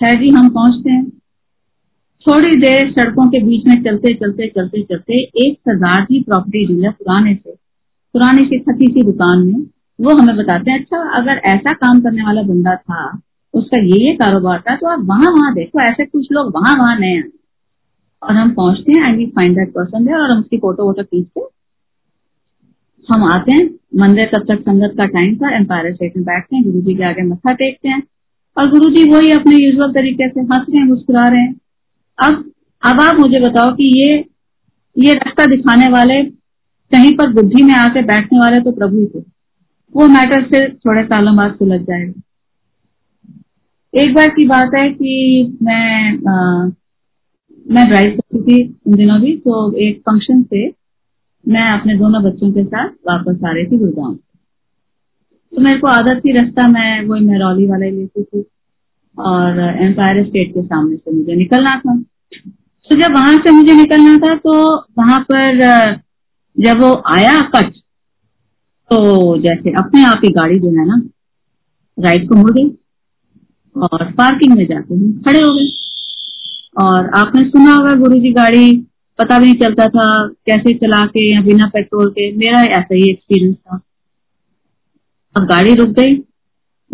[0.00, 1.10] शायद जी, हम पहुँचते हैं।
[2.26, 6.90] थोड़ी देर सड़कों के बीच में चलते चलते चलते चलते एक सरदार जी प्रॉपर्टी डीलर
[6.90, 7.50] पुराने से,
[8.14, 9.60] पुराने सी थकी सी दुकान में।
[10.00, 13.20] वो हमें बताते हैं अच्छा अगर ऐसा काम करने वाला बंदा था
[13.54, 16.98] उसका ये ये कारोबार था तो आप वहाँ वहाँ देखो, ऐसे कुछ लोग वहाँ वहाँ
[16.98, 17.28] नए आए।
[18.22, 21.48] और हम पहुँचते हैं वी फाइंड दैट पर्सन है और हम उसकी फ़ोटो वोटो खींचते
[23.08, 23.68] हम आते हैं।
[24.00, 27.04] मंदिर तब तक संगत का टाइम था एम्पायर स्टेट में बैठते हैं गुरु जी के
[27.04, 28.02] आगे मत्था टेकते हैं।
[28.56, 31.54] और गुरु जी वही अपने यूजल तरीके से हंस रहे हैं, मुस्कुरा रहे हैं।
[32.18, 32.44] अब
[32.82, 34.24] अब आप मुझे बताओ कि ये
[34.96, 36.22] ये रास्ता दिखाने वाले
[36.92, 39.20] कहीं पर बुद्धि में आके बैठने वाले तो प्रभु थे।
[39.94, 42.20] वो मैटर फिर थोड़े सालों बाद सुलझ जाएगा।
[43.94, 46.64] एक बार की बात है कि मैं आ,
[47.66, 50.66] मैं ड्राइव करती थी उन दिनों भी तो एक फ़ंक्शन से
[51.44, 54.14] मैं अपने दोनों बच्चों के साथ वापस आ रही थी गुड़गांव।
[55.52, 58.44] तो मेरे को आदत थी रास्ता मैं वही मेहरौली वाले लेती थी
[59.16, 61.96] और एम्पायर स्टेट के सामने से मुझे निकलना था।
[62.90, 64.52] तो जब वहाँ से मुझे निकलना था तो
[64.98, 65.58] वहाँ पर
[66.56, 67.72] जब वो आया कट
[68.90, 71.02] तो जैसे अपने आप ही गाड़ी जो है ना
[71.98, 72.68] राइट को मुड़ गई।
[73.76, 75.72] और पार्किंग में जाते हैं। खड़े हो गए।
[76.82, 78.76] और आपने सुना होगा गुरु जी गाड़ी
[79.18, 83.10] पता भी नहीं चलता था कैसे चला के या बिना पेट्रोल के। मेरा ऐसा ही
[83.10, 83.80] एक्सपीरियंस था।
[85.36, 86.14] अब गाड़ी रुक गई।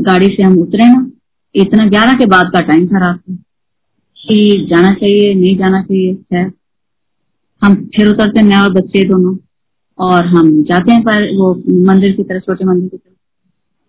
[0.01, 1.11] गाड़ी से हम उतरे ना।
[1.55, 3.21] इतना ग्यारह के बाद का टाइम था रात
[4.19, 6.53] कि जाना चाहिए, नहीं जाना चाहिए है
[7.63, 9.37] हम फिर उतरते मैं और बच्चे दोनों।
[9.99, 13.16] और हम जाते हैं पर वो मंदिर की तरफ़, छोटे मंदिर की तरफ़।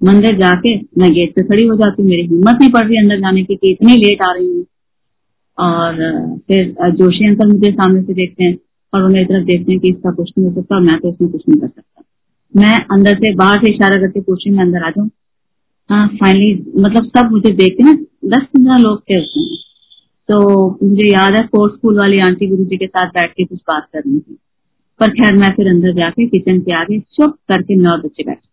[0.01, 3.19] मंदिर जाके मैं गेट पे खड़ी हो जाती हूँ। मेरी हिम्मत नहीं पड़ रही अंदर
[3.19, 4.65] जाने की कि इतनी लेट आ रही हूँ।
[5.57, 5.95] और,
[6.47, 8.57] फिर जोशी अंकल मुझे सामने से देखते हैं
[8.93, 11.10] और वो मेरी तरफ़ देखते हैं कि इसका कुछ नहीं हो सकता और मैं तो
[11.10, 12.03] इसमें कुछ नहीं कर सकता।
[12.53, 15.10] मैं अंदर से बाहर से इशारा करके पूछी मैं अंदर आ जाऊँ।
[15.89, 17.93] हाँ फाइनली मतलब सब मुझे देखते ना
[18.27, 19.45] दस पंद्रह लोग थे उसमें
[20.29, 20.39] तो
[20.83, 23.88] मुझे याद है कोर्ट स्कूल वाली आंटी गुरु जी के साथ बैठ के कुछ बात
[23.93, 24.38] करनी थी।
[24.99, 28.46] पर खैर, मैं फिर अंदर जाके किचन के आगे चुप करके नौ बच्चे बैठे।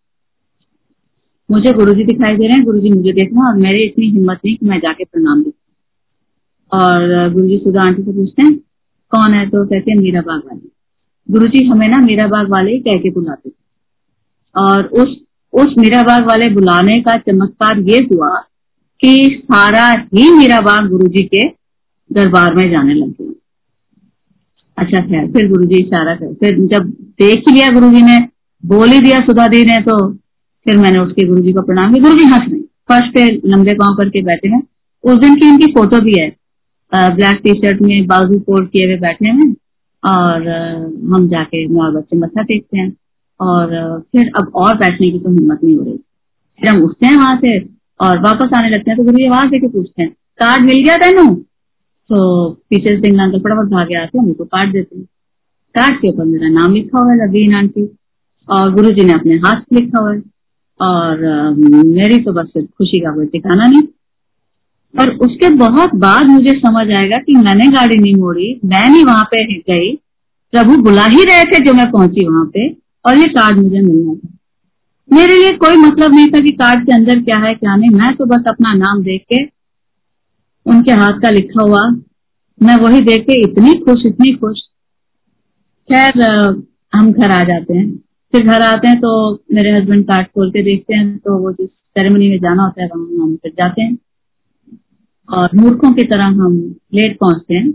[1.51, 4.65] मुझे गुरुजी दिखाई दे रहे हैं, गुरुजी मुझे देखना और मेरी इतनी हिम्मत नहीं कि
[4.65, 5.53] मैं जाके प्रणाम दू।
[6.71, 8.57] और, गुरुजी सुधा आंटी से पूछते हैं,
[9.11, 9.49] कौन है?
[9.49, 10.69] तो कहते हैं, मीरा बाग वाले।
[11.31, 13.53] गुरु जी हमें ना मीरा बाग वाले ही कह के बुलाते थे।
[14.55, 15.15] और उस
[15.53, 18.29] उस मीरा बाग वाले बुलाने का चमत्कार ये हुआ
[19.01, 21.49] कि सारा ही मीरा बाग गुरु जी के
[22.13, 23.33] दरबार में जाने लग गया
[24.77, 28.19] अच्छा खैर, फिर गुरु जी इशारा कर, फिर जब देख ही लिया गुरु जी ने,
[28.65, 30.13] बोल ही दिया सुधा दी ने तो
[30.65, 33.29] फिर मैंने उठ के गुरु जी को प्रणाम किया। गुरु जी हंस रहे फ़र्स्ट पे
[33.49, 34.61] लंबे पाँव करके बैठे हैं।
[35.03, 36.29] उस दिन की इनकी फ़ोटो भी है।
[37.15, 39.49] ब्लैक टी शर्ट में बाजू फोल्ड किए हुए बैठे हैं
[40.03, 40.47] और
[41.13, 42.91] हम जाके नौ बच्चे मत्था टेकते हैं।
[43.39, 43.71] और
[44.11, 45.97] फिर अब और बैठने की तो हिम्मत नहीं हो रही।
[46.59, 47.57] फिर हम उठते हैं वहाँ से
[47.99, 50.09] और वापस आने लगते हैं तो गुरु जी वहाँ से पूछते हैं?
[50.39, 51.33] कार्ड मिल गया तेनू?
[52.09, 55.05] तो पीछे सिंह अंकल फटाफट भागे आते हैं उनको कार्ड देते हैं।
[55.75, 57.85] कार्ड के ऊपर मेरा नाम लिखा हुआ है लबीन आंटी
[58.47, 60.19] और गुरु जी ने अपने हाथ लिखा हुआ है।
[60.79, 61.21] और
[61.55, 63.81] मेरी तो बस खुशी का कोई ठिकाना नहीं।
[64.93, 69.23] और उसके बहुत बाद मुझे समझ आएगा कि मैंने गाड़ी नहीं मोड़ी, मैं नहीं वहाँ
[69.25, 69.95] पे गई।
[70.53, 72.69] प्रभु बुला ही रहे थे जो मैं पहुँची वहाँ पे,
[73.05, 74.29] और ये कार्ड मुझे मिलना था।
[75.09, 78.15] मेरे लिए कोई मतलब नहीं था कि कार्ड के अंदर क्या है, क्या नहीं। मैं
[78.15, 79.43] तो बस अपना नाम देख के
[80.65, 81.87] उनके हाथ का लिखा हुआ,
[82.61, 84.61] मैं वही देख के इतनी खुश इतनी खुश।
[85.89, 86.23] खैर
[86.93, 87.89] हम घर आ जाते हैं।
[88.35, 89.09] फिर घर आते हैं तो
[89.55, 92.87] मेरे हस्बैंड कार्ड खोल के देखते हैं तो वो जिस सेरेमनी में जाना होता है
[92.87, 93.97] वहाँ हम फिर जाते हैं।
[95.29, 96.57] और मूर्खों की तरह हम
[96.95, 97.69] लेट पहुँचते हैं।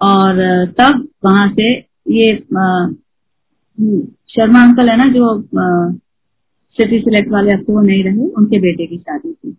[0.00, 0.40] और
[0.78, 1.70] तब वहाँ से
[2.12, 2.34] ये
[4.30, 5.40] शर्मा अंकल है ना, जो
[6.78, 9.52] सिटी सिलेक्ट वाले अब तो वो नहीं रहे, उनके बेटे की शादी थी।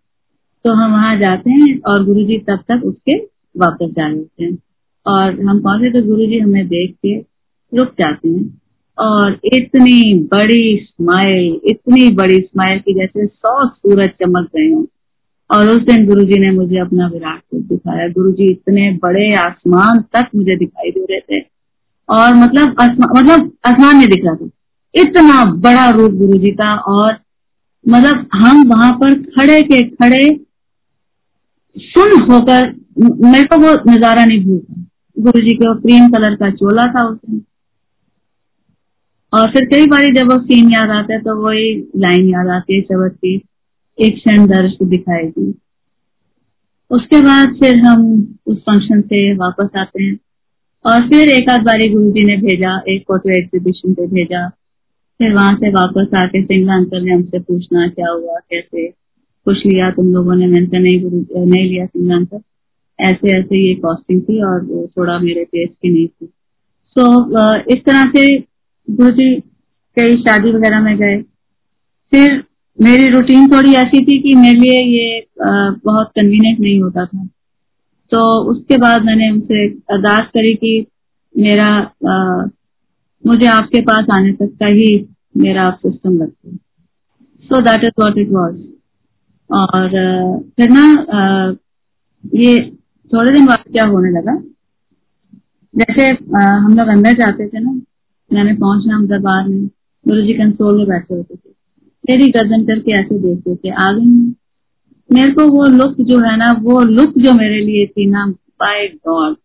[0.65, 3.17] तो हम वहाँ जाते हैं और गुरुजी तब तक उसके
[3.55, 4.57] वापस जा लेते हैं।
[5.05, 7.17] और हम पहुँचे तो गुरुजी हमें देख के
[7.71, 8.58] रुक जाते हैं।
[8.99, 14.83] और इतनी बड़ी स्माइल इतनी बड़ी स्माइल की जैसे सौ सूरज चमक गए हों।
[15.49, 20.29] और उस दिन गुरुजी ने मुझे अपना विराट रूप दिखाया। गुरुजी इतने बड़े आसमान तक
[20.35, 21.39] मुझे दिखाई दे रहे थे।
[22.09, 24.49] और मतलब मतलब आसमान में दिख रहा था।
[24.93, 27.17] इतना बड़ा रूप गुरु जी का और
[27.85, 30.27] मतलब हम वहाँ पर खड़े के खड़े
[31.77, 32.67] सुन होकर,
[32.99, 34.83] मेरे को वो नज़ारा नहीं भूलता
[35.17, 37.39] गुरु जी के क्रीम कलर का चोला था उसमें
[39.33, 42.75] और फिर कई बार जब वो सीन याद आता है तो वही लाइन याद आती
[42.75, 43.41] है शब्द की
[43.97, 45.53] एक क्षण दर्श दिखाई दी।
[46.91, 48.01] उसके बाद फिर हम
[48.47, 50.19] उस फ़ंक्शन से वापस आते हैं।
[50.85, 54.47] और फिर एक आध बारी गुरु जी ने भेजा एक फ़ोटो एग्जीबिशन पे भेजा।
[55.19, 58.87] फिर वहाँ से वापस आके सिंगला अंकल ने हमसे पूछना क्या हुआ कैसे
[59.45, 60.47] कुछ लिया तुम लोगों ने?
[60.47, 62.39] मैंने कहा नहीं गुरु नहीं लिया सिंगला अंकल
[62.99, 66.25] ऐसे ऐसे ये कॉस्टिंग थी और थोड़ा मेरे टेस्ट की नहीं थी।
[66.95, 68.48] तो so, इस तरह से
[68.89, 69.33] गुरु जी
[69.97, 71.17] कई शादी वगैरह में गए।
[72.11, 72.43] फिर
[72.77, 75.23] मेरी रूटीन थोड़ी ऐसी थी कि मेरे लिए ये
[75.85, 77.25] बहुत कन्वीनियंट नहीं होता था।
[78.11, 78.21] तो
[78.51, 80.85] उसके बाद मैंने उनसे अरदास करी कि
[81.35, 81.67] मेरा
[82.09, 82.45] आ,
[83.23, 84.87] मुझे आपके पास आने तक का ही
[85.37, 86.55] मेरा सिस्टम रखे।
[87.49, 88.55] So that is what it was
[89.49, 89.89] और
[90.57, 90.85] फिर ना
[92.35, 92.57] ये
[93.11, 94.35] थोड़े दिन बाद क्या होने लगा?
[95.73, 97.79] जैसे आ, हम लोग अंदर जाते थे ना
[98.33, 99.65] मैंने पहुँचना हम दरबार में।
[100.05, 101.49] गुरु जी कंसोल में बैठे होते थे।
[102.03, 104.05] तेरी गर्दन करके ऐसे देखते थे। आगे
[105.09, 108.25] मेरे को वो लुक जो है ना, वो लुक जो मेरे लिए थी ना
[108.61, 109.35] बाय गॉड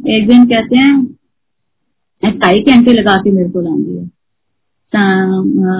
[0.00, 1.02] एक दिन कहते हैं
[2.22, 4.02] ढाई घंटे लगा के मेरे को दिया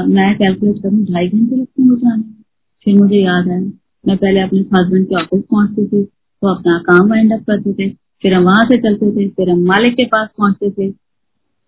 [0.07, 2.23] मैं कैलकुलेट करूँ, ढाई घंटे लगते हैं जाने
[2.85, 3.61] फिर मुझे याद आया,
[4.09, 6.03] मैं पहले अपने हस्बैंड के ऑफ़िस पहुँचती थी।
[6.43, 7.89] वो अपना काम वाइंड अप करते थे।
[8.23, 10.91] फिर हम वहाँ से चलते थे। फिर हम मालिक के पास पहुँचते थे।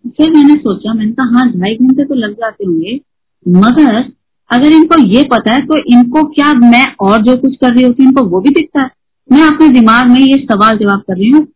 [0.04, 3.00] फिर मैंने सोचा, मैंने कहा हाँ ढाई घंटे तो लग जाते होंगे,
[3.46, 4.02] मगर
[4.50, 8.02] अगर इनको ये पता है तो इनको क्या मैं और जो कुछ कर रही होती
[8.02, 8.90] इनको वो भी दिखता है।
[9.28, 11.46] मैं अपने दिमाग में ये सवाल जवाब कर रही हूँ।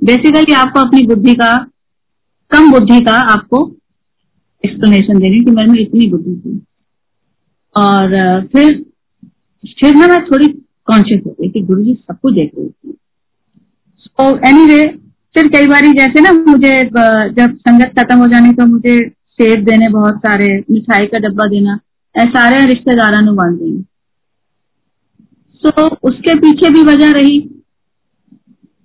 [0.00, 1.54] बेसिकली आपको अपनी बुद्धि का,
[2.50, 3.66] कम बुद्धि का आपको
[4.64, 6.58] एक्सप्लेनेशन देनी कि मेरे में इतनी बुद्धि थी।
[7.76, 8.84] और, फिर
[9.80, 10.46] फिर ना मैं थोड़ी
[10.86, 12.96] कॉन्शियस हो गई कि गुरु जी सब कुछ देख रहे थी
[14.48, 14.84] एनी वे
[15.36, 16.72] फिर कई बार जैसे ना मुझे
[17.32, 18.98] जब संगत खत्म हो जानी तो मुझे
[19.38, 21.78] सेब देने, बहुत सारे मिठाई का डब्बा देना
[22.14, 23.82] सारे रिश्तेदारों बन गई
[25.62, 27.38] तो उसके पीछे भी वजह रही।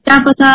[0.08, 0.50] क्या पता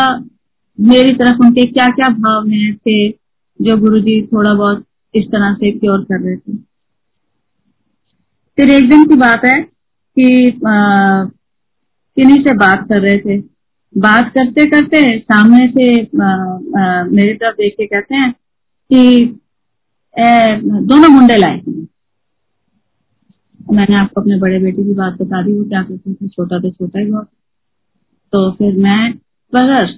[0.78, 5.70] मेरी तरफ़ उनके क्या क्या भाव में थे, जो गुरुजी थोड़ा बहुत इस तरह से
[5.72, 6.56] क्योर कर रहे थे।
[8.58, 13.38] फिर एक दिन की बात है कि किन्हीं से बात कर रहे थे?
[13.94, 15.86] बात करते करते सामने से
[17.10, 18.30] मेरी तरफ़ देख के कहते हैं
[18.90, 19.00] कि
[20.14, 21.60] ए, दोनों मुंडे लाए
[23.72, 26.28] मैंने आपको अपने बड़े बेटे की बात बता दी वो क्या कहते थे?
[26.28, 27.28] छोटा तो छोटा ही बहुत
[28.32, 29.12] तो फिर मैं
[29.52, 29.92] बगर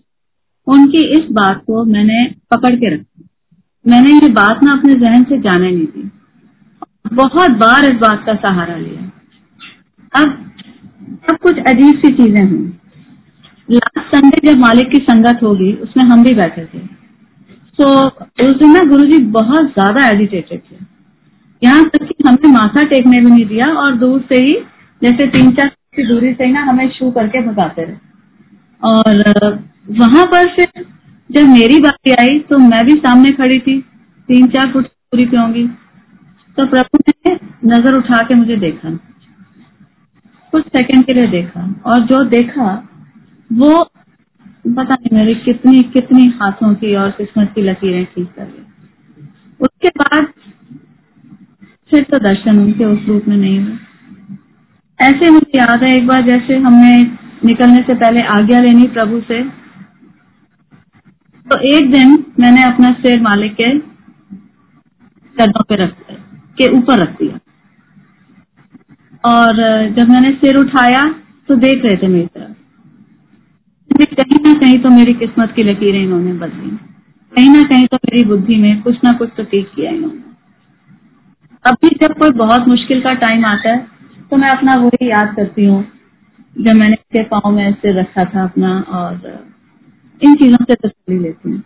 [0.66, 3.24] उनकी इस बात को मैंने पकड़ के रखा।
[3.84, 6.10] मैंने ये बात ना अपने जहन से जाने नहीं दी।
[7.14, 9.10] बहुत बार इस बात का सहारा लिया।
[10.12, 10.26] अब
[11.30, 12.72] अब कुछ अजीब सी चीज़ें हुई।
[13.68, 16.78] लास्ट संडे जब मालिक की संगत होगी, उसमें हम भी बैठे थे।
[17.78, 17.86] तो
[18.40, 20.76] उस दिन ना गुरु जी बहुत ज़्यादा एजिटेटेड थे।
[21.62, 24.52] यहाँ तक कि हमें माथा टेकने भी नहीं दिया और दूर से ही,
[25.02, 27.96] जैसे तीन चार की दूरी से ही ना हमें शू करके भगाते रहे।
[28.82, 29.58] और,
[29.92, 30.84] वहाँ पर फिर
[31.30, 33.78] जब मेरी बारी आई तो मैं भी सामने खड़ी थी।
[34.28, 35.66] तीन चार फुट दूरी पे होंगी।
[36.58, 37.32] तो प्रभु ने
[37.66, 38.90] नज़र उठा के मुझे देखा।
[40.52, 42.74] कुछ सेकंड के लिए देखा और जो देखा
[43.50, 43.82] वो
[44.76, 48.64] पता नहीं मेरी कितनी कितनी हाथों की और किस्मत की लकीरें ठीक कर रही
[49.60, 50.26] उसके बाद
[51.90, 53.76] फिर तो दर्शन उनके उस रूप में नहीं हुए।
[54.98, 56.92] ऐसे मुझे याद है एक बार जैसे हमने
[57.44, 59.42] निकलने से पहले आज्ञा लेनी प्रभु से।
[61.46, 63.70] तो एक दिन मैंने अपना सिर मालिक के
[65.36, 65.94] कदमों पे रख
[66.58, 67.38] के ऊपर रख दिया।
[69.24, 69.56] और
[69.90, 71.02] जब मैंने सिर उठाया
[71.48, 72.45] तो देख रहे थे मेरी तरफ़।
[73.96, 76.70] कहीं ना कहीं तो मेरी किस्मत की लकीरें इन्होंने बदली।
[77.32, 80.22] कहीं ना कहीं तो मेरी बुद्धि में कुछ ना कुछ तो ठीक किया इन्होंने।
[81.64, 83.78] अभी जब कोई बहुत मुश्किल का टाइम आता है
[84.30, 85.84] तो मैं अपना वही याद करती हूँ,
[86.56, 89.46] जब मैंने इसके पाँव में सिर रखा था अपना और
[90.22, 91.62] इन चीज़ों से तसली लेती हूँ।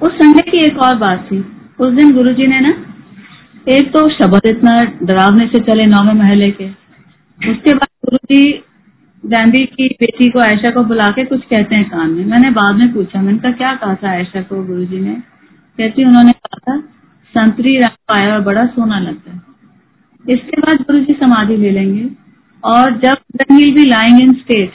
[0.00, 1.38] उस संडे की एक और बात थी।
[1.80, 2.72] उस दिन गुरु जी ने ना,
[3.68, 6.68] एक तो शब्द इतना डरावने से चले नौवे महले के।
[7.40, 8.44] उसके बाद गुरु जी
[9.26, 12.74] गांधी की बेटी को आयशा को बुला के कुछ कहते हैं कान में। मैंने बाद
[12.74, 15.14] में पूछा, मैंने कहा, क्या कहा था आयशा को गुरु जी ने?
[15.78, 16.80] कहती, उन्होंने कहा था,
[17.28, 19.42] संतरी रंग पाया और बड़ा सोना लगता है।
[20.28, 22.08] इसके बाद गुरु जी समाधि ले लेंगे
[22.64, 23.16] और जब
[23.52, 24.72] he be lying in state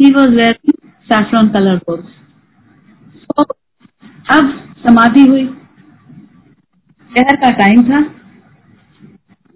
[0.00, 2.02] he was wearing saffron colour board
[3.16, 3.42] so
[4.30, 5.46] अब समाधि हुई।
[7.12, 8.00] शहर का टाइम था।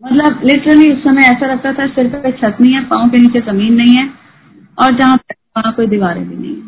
[0.02, 3.40] मतलब लिटरली उस समय ऐसा लगता था सिर पे छत नहीं है, पाँव के नीचे
[3.40, 4.21] ज़मीन नहीं है।
[4.78, 5.16] और जहाँ
[5.58, 6.62] वहाँ कोई दीवारें भी नहीं।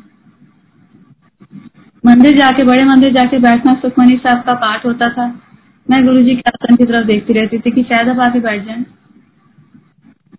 [2.07, 5.41] मंदिर जाके, बड़े मंदिर जाके बैठना सुखमनी साहब का पाठ होता था।
[5.91, 8.67] मैं गुरु जी के आसन की तरफ़ देखती रहती थी कि शायद अब आके बैठ
[8.67, 8.83] जाए।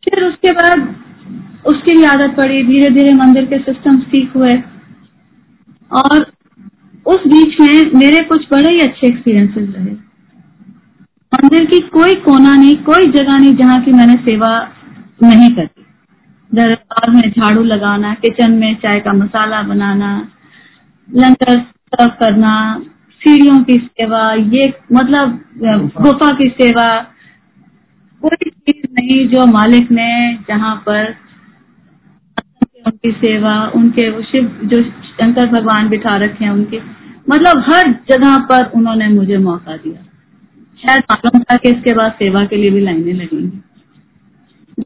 [0.06, 0.96] फिर उसके बाद
[1.66, 4.64] उसकी भी आदत पड़ी धीरे धीरे मंदिर के सिस्टम ठीक हुए।
[5.92, 6.32] और
[7.06, 9.92] उस बीच में मेरे कुछ बड़े ही अच्छे एक्सपीरियंसेस रहे।
[11.34, 14.72] मंदिर की कोई कोना नहीं, कोई जगह नहीं जहाँ की मैंने सेवा
[15.24, 15.85] नहीं करी।
[16.56, 20.12] दरबार में झाड़ू लगाना, किचन में चाय का मसाला बनाना,
[21.10, 22.54] लंगर सर्व करना,
[23.22, 25.40] सीढ़ियों की सेवा, ये मतलब
[26.02, 26.88] गुफा की सेवा,
[28.22, 30.10] कोई चीज़ नहीं जो मालिक ने
[30.48, 31.16] जहाँ पर
[32.88, 36.80] उनकी सेवा, उनके शिव, जो शंकर भगवान बिठा रखे हैं उनके
[37.30, 40.02] मतलब हर जगह पर उन्होंने मुझे मौका दिया।
[40.80, 43.62] शायद मालूम था कि इसके बाद सेवा के लिए भी लाइनें लगेंगी।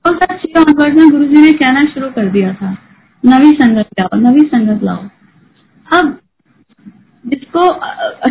[0.05, 2.71] दो हज़ार छह ऑनवर्ड में गुरु जी ने कहना शुरू कर दिया था,
[3.23, 5.03] नवी संगत लाओ, नवी संगत लाओ।
[5.88, 6.17] अब
[7.25, 7.69] जिसको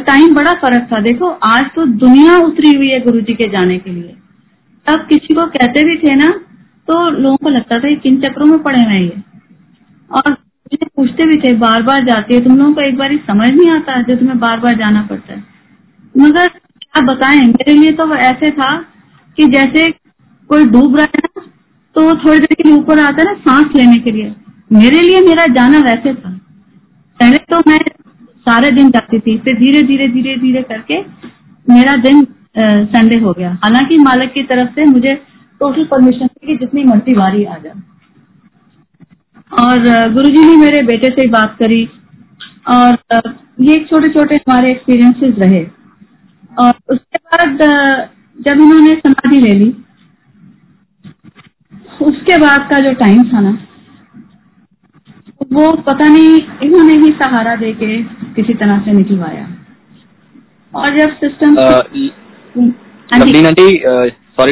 [0.00, 3.78] टाइम बड़ा फ़र्क था। देखो, आज तो दुनिया उतरी हुई है गुरु जी के जाने
[3.78, 4.16] के लिए।
[4.86, 6.28] तब किसी को कहते भी थे ना
[6.88, 9.22] तो लोगों को लगता था किन चक्रों में पड़े हुए ये।
[10.10, 10.36] और
[10.74, 14.00] पूछते भी थे बार बार जाती है, तुम लोगों को एक बार समझ नहीं आता
[14.02, 15.42] जो तुम्हें बार बार जाना पड़ता है।
[16.14, 18.76] मगर क्या बताएँ, मेरे लिए तो ऐसे था
[19.38, 19.86] कि जैसे
[20.50, 21.46] कोई डूब रहा है ना
[21.96, 24.34] तो थोड़ी देर के लिए ऊपर आता ना, सांस लेने के लिए।
[24.72, 26.30] मेरे लिए मेरा जाना वैसे था।
[27.20, 27.78] पहले तो मैं
[28.46, 31.00] सारे दिन जाती थी, फिर धीरे धीरे धीरे धीरे करके
[31.66, 32.26] मेरा दिन
[32.92, 35.14] संडे हो गया। हालाँकि मालिक की तरफ़ से मुझे
[35.60, 37.82] टोटल परमिशन थी कि जितनी मर्ज़ी बारी आ जाए।
[39.52, 41.84] और गुरुजी ने मेरे बेटे से बात करी।
[42.70, 42.96] और
[43.60, 45.64] ये छोटे छोटे हमारे एक्सपीरियंसेस रहे।
[46.52, 47.58] और उसके बाद
[48.38, 49.74] जब इन्होंने समाधि ले ली
[52.00, 53.58] उसके बाद का जो टाइम था ना
[55.52, 58.02] वो पता नहीं इन्होंने ही सहारा दे के
[58.34, 59.48] किसी तरह से निकलवाया।
[60.72, 62.08] और जब सिस्टम सॉरी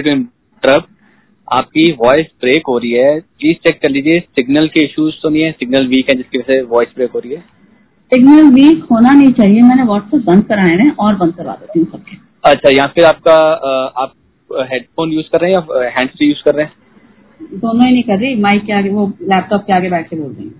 [0.00, 0.88] टू इंटरप्ट
[1.48, 5.42] आपकी वॉइस ब्रेक हो रही है। प्लीज़ चेक कर लीजिए सिग्नल के इश्यूज़ तो नहीं
[5.42, 7.40] है सिग्नल वीक है जिसकी वजह से वॉइस ब्रेक हो रही है।
[8.12, 11.88] सिग्नल वीक होना नहीं चाहिए मैंने व्हाट्सएप बंद कराए हैं और बंद करवा देती हूँ
[11.92, 13.34] सबके। अच्छा या फिर आपका
[14.02, 14.12] आप
[14.72, 16.72] हेडफोन यूज़ कर रहे हैं या हैंड फ्री यूज़ कर रहे हैं?
[17.40, 20.32] दोनों ही नहीं कर रही माइक के आगे वो लैपटॉप के आगे बैठ के बोल
[20.32, 20.50] रही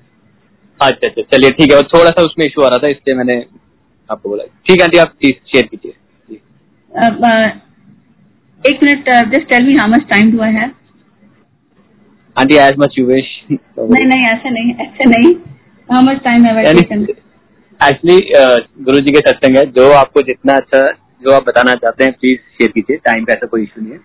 [0.80, 3.36] अच्छा अच्छा चलिए ठीक है और थोड़ा सा उसमें इशू आ रहा था इसलिए मैंने
[4.10, 5.92] आपको बोला। ठीक है आंटी आप प्लीज़ शेयर कीजिए।
[8.64, 10.70] एक minute just tell me how much time do I have
[12.36, 15.34] aunty as much you wish नहीं नहीं ऐसे नहीं ऐसे नहीं।
[15.88, 17.06] How much time taken
[17.80, 18.18] actually
[18.84, 20.80] Guru ji के सत्संग है जो आपको जितना अच्छा
[21.22, 23.98] जो आप बताना चाहते हैं प्लीज़ शेयर कीजिए टाइम का ऐसा कोई इशू नहीं है।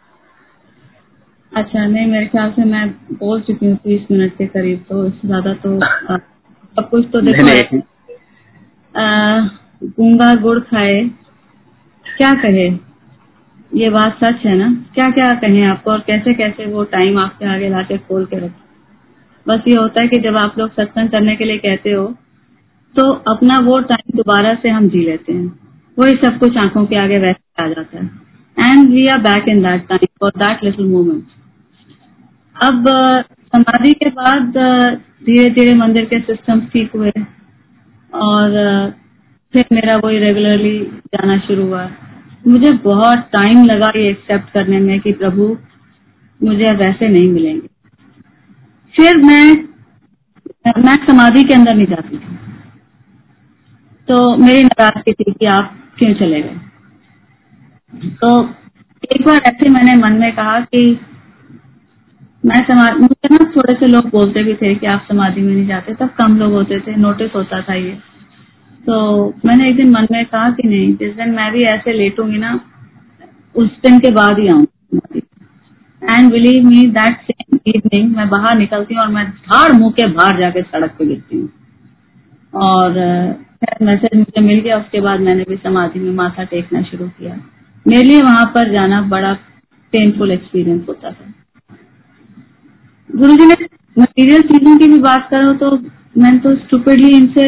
[1.52, 2.88] अच्छा नहीं मेरे ख्याल से मैं
[3.20, 5.80] बोल चुकी हूँ तीस मिनट के करीब तो इससे ज़्यादा तो
[6.76, 7.80] सब कुछ तो देखो।
[9.98, 11.00] गूँगा गुड़ खाए
[12.06, 12.68] क्या कहे?
[13.72, 14.68] ये बात सच है ना?
[14.96, 18.62] क्या क्या कहें आपको और कैसे कैसे वो टाइम आपके आगे लाके खोल के रखे?
[19.46, 22.06] बस ये होता है कि जब आप लोग सत्संग करने के लिए कहते हो
[22.96, 25.46] तो अपना वो टाइम दोबारा से हम जी लेते हैं।
[25.98, 29.62] वही सब कुछ आँखों के आगे वैसे आ जाता है। And we are back in
[29.64, 31.24] that time for that little moment
[32.62, 32.88] अब
[33.56, 34.54] समाधि के बाद
[35.26, 37.12] धीरे धीरे मंदिर के सिस्टम ठीक हुए
[38.14, 38.50] और
[39.54, 41.90] फिर मेरा वही रेगुलरली जाना शुरू हुआ।
[42.48, 45.58] मुझे बहुत टाइम लगा ये एक्सेप्ट करने में कि प्रभु,
[46.44, 47.68] मुझे वैसे नहीं मिलेंगे।
[48.94, 49.46] फिर मैं
[50.84, 52.36] मैं समाधि के अंदर नहीं जाती थी।
[54.08, 56.58] तो मेरी नाराज़गी थी कि आप क्यों चले गए?
[57.94, 58.44] तो
[59.16, 61.00] एक बार ऐसे मैंने मन में कहा कि
[62.44, 65.68] मैं समाधि मुझे ना थोड़े से लोग बोलते भी थे कि आप समाधि में नहीं
[65.68, 67.92] जाते, तब कम लोग होते थे नोटिस होता था ये।
[68.84, 68.96] तो
[69.46, 72.60] मैंने एक दिन मन में कहा कि नहीं, जिस दिन मैं भी ऐसे लेटूँगी ना,
[73.56, 75.22] उस दिन के बाद ही आऊँगी
[76.02, 80.08] and believe me that same evening मैं बाहर निकलती हूँ और मैं धाड़ मुँह के
[80.14, 81.50] बाहर जाके सड़क पे गिरती हूँ।
[82.54, 82.98] और
[83.82, 87.36] मैसेज मुझे मिल गया, उसके बाद मैंने भी समाधि में माथा टेकना शुरू किया।
[87.86, 89.34] मेरे लिए वहाँ पर जाना बड़ा
[89.94, 91.32] पेनफुल एक्सपीरियंस होता था।
[93.16, 93.56] गुरु जी ने
[93.98, 95.70] मटीरियल चीज़ों की भी बात करो तो
[96.18, 97.48] मैं तो स्टूपिडली इनसे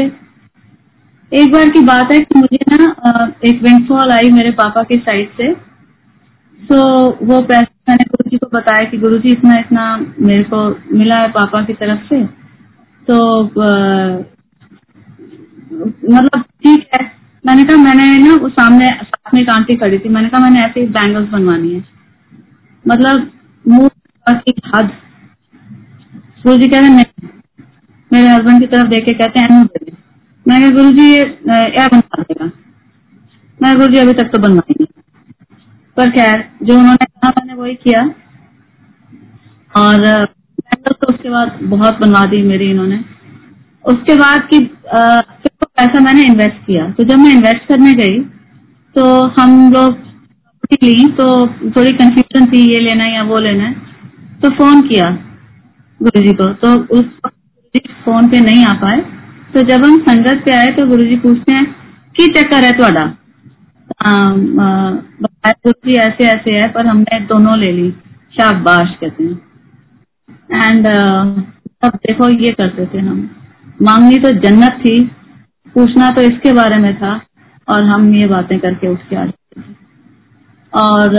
[1.32, 2.86] एक बार की बात है कि मुझे ना
[3.45, 5.54] एक विंडफॉल आई मेरे पापा की साइड से।
[6.60, 6.80] तो
[7.26, 9.86] वो पैसे मैंने गुरु जी को बताया कि गुरु जी, इतना इतना
[10.19, 12.23] मेरे को मिला है पापा की तरफ़ से।
[13.08, 13.43] तो
[16.13, 17.12] मतलब ठीक है।
[17.45, 20.60] मैंने कहा, मैंने ना वो सामने, साथ में एक आंटी खड़ी थी। मैंने कहा, मैंने
[20.60, 21.84] ऐसे बैंगल्स बनवानी है।
[22.86, 23.32] मतलब
[23.65, 23.89] मुँह
[24.28, 24.91] की हद
[26.44, 27.30] गुरु जी कहते नहीं
[28.12, 29.62] मेरे हस्बैंड की तरफ़ देख के कहते हैं
[30.46, 31.08] मैंने गुरु जी
[31.46, 32.50] क्या बनवा देगा
[33.60, 34.86] मैं गुरु जी अभी तक तो बनवाएँगे
[35.98, 38.04] पर खैर, जो उन्होंने कहा, मैंने वही किया।
[39.74, 40.26] और
[40.92, 43.00] तो उसके बाद बहुत बनवा दी मेरी इन्होंने।
[43.86, 48.20] उसके बाद की तो पैसा मैंने इन्वेस्ट किया। तो जब मैं इन्वेस्ट करने गई
[48.96, 49.06] तो
[49.39, 50.02] हम लोग
[50.84, 51.26] ली तो
[51.72, 53.74] थोड़ी कंफ्यूजन थी, ये लेना है या वो लेना है।
[54.41, 55.06] तो फ़ोन किया।
[56.00, 57.06] गुरु जी को। तो उस
[58.06, 59.00] फ़ोन पे नहीं आ पाए।
[59.54, 61.66] तो जब हम संगत पे आए तो गुरु जी पूछते हैं,
[62.16, 63.04] की चक्कर है थोड़ा
[65.46, 67.89] गुरु जी ऐसे ऐसे है, पर हमने दोनों ले ली।
[68.34, 69.41] शाबाश, कहते हैं।
[70.64, 70.88] एंड
[71.82, 73.30] तब देखो ये करते थे हम।
[73.82, 75.04] मांगनी तो जन्नत थी।
[75.76, 77.14] पूछना तो इसके बारे में था,
[77.68, 79.74] और हम ये बातें करके उसके आ जाते थे।
[80.74, 81.18] और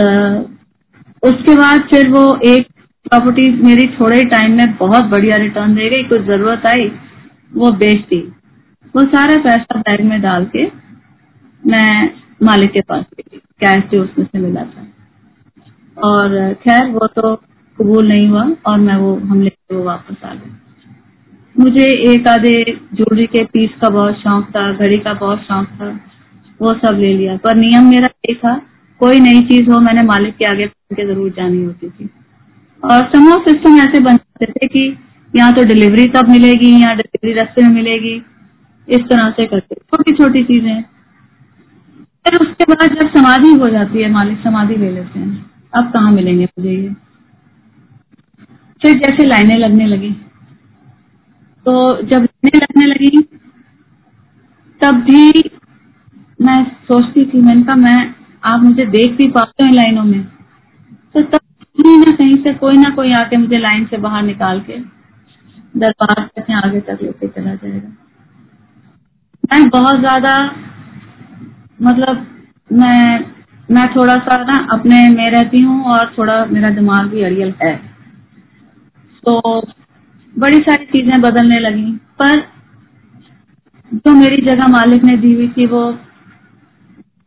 [1.23, 2.67] उसके बाद फिर वो एक
[3.05, 6.87] प्रॉपर्टी मेरी थोड़े टाइम में बहुत बढ़िया रिटर्न दे गई कुछ ज़रूरत आई,
[7.55, 8.19] वो बेच दी।
[8.95, 10.65] वो सारा पैसा बैग में डाल के
[11.63, 12.09] मैं
[12.43, 14.87] मालिक के पास गई। कैश जो उसमें से मिला था।
[15.97, 17.35] और खैर, वो तो
[17.77, 20.51] कबूल नहीं हुआ और मैं वो हम लेके वो वापस आ गए
[21.55, 22.51] मुझे एक आधे
[22.93, 25.89] ज्वेलरी के पीस का बहुत शौक था, घड़ी का बहुत शौक था,
[26.59, 28.55] वो सब ले लिया। पर नियम मेरा ये था,
[29.01, 32.09] कोई नई चीज़ हो, मैंने मालिक के आगे के ज़रूर जानी होती थी।
[32.91, 34.97] और समूह सिस्टम ऐसे बन जाते थे कि
[35.35, 38.15] यहाँ तो डिलीवरी तब मिलेगी यहाँ डिलीवरी रस्ते में मिलेगी,
[38.87, 40.83] इस तरह से करते छोटी छोटी चीज़ें।
[42.25, 46.11] फिर उसके बाद जब समाधि हो जाती है, मालिक समाधि ले लेते हैं। अब कहाँ
[46.11, 46.89] मिलेंगे मुझे ये?
[48.81, 50.11] फिर जैसे लाइनें लगने लगी।
[51.65, 53.21] तो जब लाइनें लगने लगी,
[54.81, 55.51] तब भी
[56.41, 58.13] मैं सोचती थी, मैंने कहा, मैं,
[58.43, 60.23] आप मुझे देख भी पाते हैं लाइनों में।
[61.13, 61.39] तो तब
[61.77, 64.79] कहीं ना कहीं से कोई ना कोई आके मुझे लाइन से बाहर निकाल के
[65.75, 67.89] दरबार से आगे तक लेके चला जाएगा।
[69.43, 70.35] मैं बहुत ज़्यादा
[71.81, 72.25] मतलब
[72.73, 73.19] मैं
[73.69, 77.75] मैं थोड़ा सा ना अपने में रहती हूँ और थोड़ा मेरा दिमाग भी अड़ियल है।
[79.23, 79.61] तो
[80.33, 82.41] बड़ी सारी चीज़ें बदलने लगी, पर
[83.91, 85.89] जो मेरी जगह मालिक ने दी हुई थी वो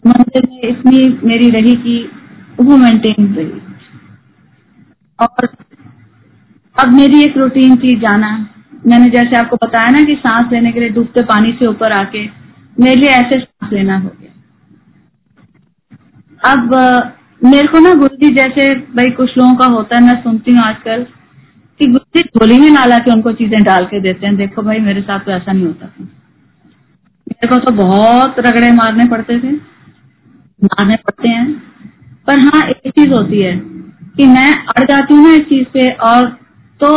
[0.04, 1.98] मंदिर में इतनी मेरी रही कि
[2.60, 3.60] वो मेंटेन रही।
[5.18, 5.48] और
[6.76, 8.30] अब मेरी एक रूटीन थी जाना।
[8.86, 12.24] मैंने जैसे आपको बताया ना कि सांस लेने के लिए डूबते पानी से ऊपर आके
[12.76, 14.32] मेरे लिए ऐसे सांस लेना हो गया।
[16.44, 16.74] अब
[17.42, 20.62] मेरे को ना गुरु जी जैसे भाई कुछ लोगों का होता है, मैं सुनती हूँ
[20.62, 21.02] आजकल
[21.80, 24.78] कि गुरु जी झोली में ला के उनको चीज़ें डाल के देते हैं। देखो भाई,
[24.80, 26.04] मेरे साथ तो ऐसा नहीं होता था।
[27.26, 29.52] मेरे को तो बहुत रगड़े मारने पड़ते थे,
[30.64, 31.52] मारने पड़ते हैं।
[32.26, 33.56] पर हाँ एक चीज़ होती है
[34.18, 36.24] कि मैं अड़ जाती हूँ इस चीज़ पे और
[36.80, 36.96] तो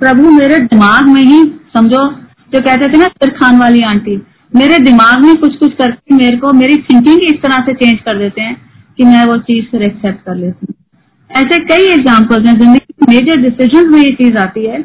[0.00, 1.42] प्रभु मेरे दिमाग में ही,
[1.74, 2.06] समझो,
[2.52, 4.16] जो कहते थे ना सिर खान वाली आंटी,
[4.52, 8.18] मेरे दिमाग में कुछ कुछ करके मेरे को, मेरी थिंकिंग इस तरह से चेंज कर
[8.18, 8.54] देते हैं
[8.98, 10.74] कि मैं वो चीज़ फिर एक्सेप्ट कर लेती हूँ।
[11.30, 14.82] ऐसे कई एग्जाम्पल्स हैं ज़िंदगी मेजर डिसीज़न में ये चीज़ आती है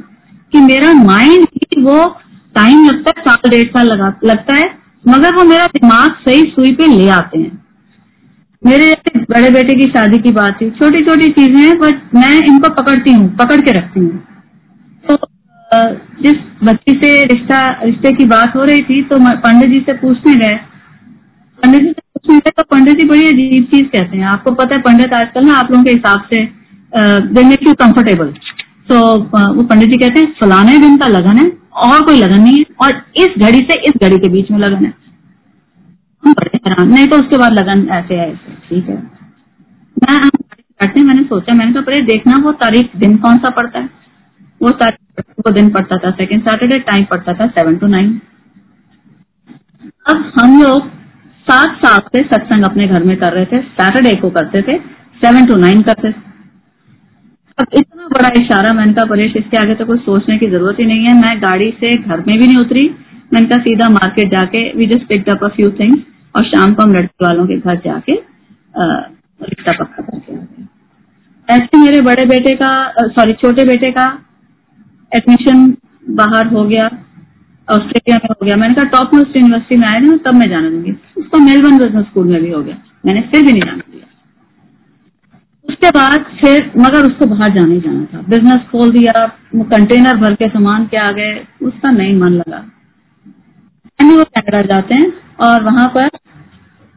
[0.53, 2.05] कि मेरा माइंड ही वो
[2.55, 4.73] टाइम लगता है, साल, डेढ़ साल लगा, लगता है,
[5.07, 7.66] मगर वो मेरा दिमाग सही सुई पे ले आते हैं।
[8.64, 8.93] मेरे
[9.30, 13.12] बड़े बेटे की शादी की बात थी। छोटी छोटी चीज़ें हैं बट मैं इनको पकड़ती
[13.14, 14.24] हूँ, पकड़ के रखती हूँ।
[15.05, 15.18] तो
[16.22, 20.34] जिस बच्ची से रिश्ता, रिश्ते की बात हो रही थी तो पंडित जी से पूछने
[20.36, 20.55] गए।
[21.60, 24.76] पंडित जी से पूछने गए तो पंडित जी बड़ी अजीब चीज़ कहते हैं। आपको पता
[24.76, 26.45] है, पंडित आजकल ना आप लोगों के हिसाब से
[27.30, 28.34] दे मेक यू कंफर्टेबल।
[28.89, 28.99] तो
[29.53, 31.51] वो पंडित जी कहते हैं, फलाने दिन का लगन है,
[31.86, 34.86] और कोई लगन नहीं है, और इस घड़ी से इस घड़ी के बीच में लगन
[34.86, 34.93] है।
[36.30, 38.34] हैरान नहीं तो उसके बाद लगन ऐसे है
[38.65, 38.95] ठीक है।
[39.97, 43.89] मैं बैठते मैंने सोचा, मैंने कहा पहले देखना वो तारीख, दिन कौन सा पड़ता है?
[44.61, 48.19] वो तारीख वो दिन पड़ता था सेकेंड सैटरडे टाइम पड़ता था सेवन टू नाइन
[50.05, 50.88] अब हम लोग
[51.47, 54.78] सात साल से सत्संग अपने घर में कर रहे थे सैटरडे को करते थे
[55.21, 56.25] सेवन टू नाइन करते थे।
[57.57, 60.86] अब इतना बड़ा इशारा, मैंने कहा, परेश, इसके आगे तो कुछ सोचने की ज़रूरत ही
[60.86, 62.84] नहीं है। मैं गाड़ी से घर में भी नहीं उतरी,
[63.34, 65.99] मैंने कहा, सीधा मार्केट जाके we just picked up a few things
[66.36, 68.13] और शाम को हम लड़के वालों के घर जाके
[68.73, 70.65] रिश्ता पक्का करके आ गए
[71.47, 72.71] ऐसे मेरे बड़े बेटे का
[73.09, 74.05] सॉरी छोटे बेटे का
[75.11, 75.65] एडमिशन
[76.11, 76.86] बाहर हो गया,
[77.67, 80.69] ऑस्ट्रेलिया में हो गया। मैंने कहा टॉप मोस्ट यूनिवर्सिटी में आए ना, तब मैं जाने
[80.69, 84.05] दूँगी। उसको मेलबर्न बिज़नेस स्कूल में भी हो गया। मैंने फिर भी नहीं जाने दिया।
[85.65, 89.25] उसके बाद फिर, मगर उसको बाहर जाने ही जाना था। बिज़नेस खोल दिया
[89.71, 92.59] कंटेनर भर के सामान के आ गए उसका नहीं मन लगा।
[94.03, 95.09] वो कैनेडा जाते हैं
[95.39, 96.09] और वहाँ पर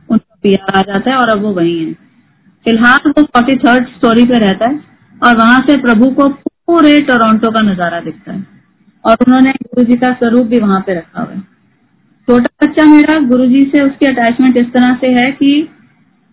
[0.09, 1.93] उनका पीआर आ जाता है और अब वो वही है।
[2.67, 4.81] फ़िलहाल वो फोर्टी थर्ड स्टोरी पे रहता है
[5.21, 8.47] और वहाँ से प्रभु को पूरे टोरंटो का नज़ारा दिखता है
[9.05, 11.41] और उन्होंने गुरु जी का स्वरूप भी वहाँ पे रखा हुआ है।
[12.29, 15.69] छोटा बच्चा मेरा गुरु जी से उसकी अटैचमेंट इस तरह से है कि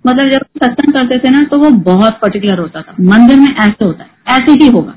[0.06, 3.86] मतलब जब सत्संग करते थे ना तो वो बहुत पर्टिकुलर होता था। मंदिर में ऐसे
[3.86, 4.94] होता है, ऐसे ही होगा।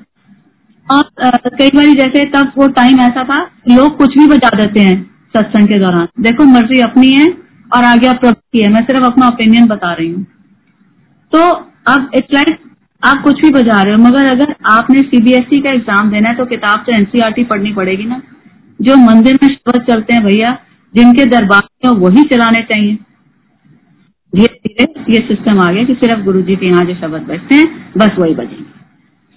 [0.86, 5.09] और कई बार जैसे तब वो टाइम ऐसा था, लोग कुछ भी बजा देते हैं।
[5.34, 7.26] सत्संग के दौरान। देखो, मर्ज़ी अपनी है
[7.70, 10.24] और आगे आप प्रभु की है। मैं सिर्फ़ अपना ओपिनियन बता रही हूँ।
[11.32, 11.40] तो
[11.88, 12.58] अब इट्स लाइक
[13.02, 16.36] आप कुछ भी बजा रहे हो, मगर अगर आपने सीबीएसई e का एग्ज़ाम देना है
[16.36, 18.20] तो किताब तो एनसीआरटी पढ़नी पड़ेगी ना।
[18.80, 20.52] जो मंदिर में शब्द चलते हैं भैया,
[20.94, 22.98] जिनके दरबार में वही चलाने चाहिए।
[24.32, 27.54] धीरे धीरे ये सिस्टम आ गया कि सिर्फ़ गुरु जी के यहाँ जो शब्द बैठते
[27.54, 27.66] हैं,
[27.98, 28.64] बस वही बजेंगे।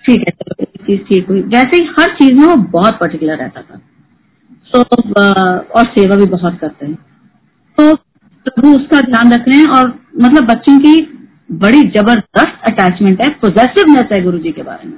[0.04, 3.62] ठीक है, चलो चीज़ ठीक हुई। वैसे ही हर चीज़ में वो बहुत पर्टिकुलर रहता
[3.62, 3.80] था।
[4.74, 6.95] तो और सेवा भी बहुत करते हैं।
[7.78, 7.95] तो
[8.45, 9.88] प्रभु उसका ध्यान रख रहे हैं और
[10.21, 10.95] मतलब बच्चों की
[11.57, 14.97] बड़ी ज़बरदस्त अटैचमेंट है पोजेसिवनेस है गुरु जी के बारे में।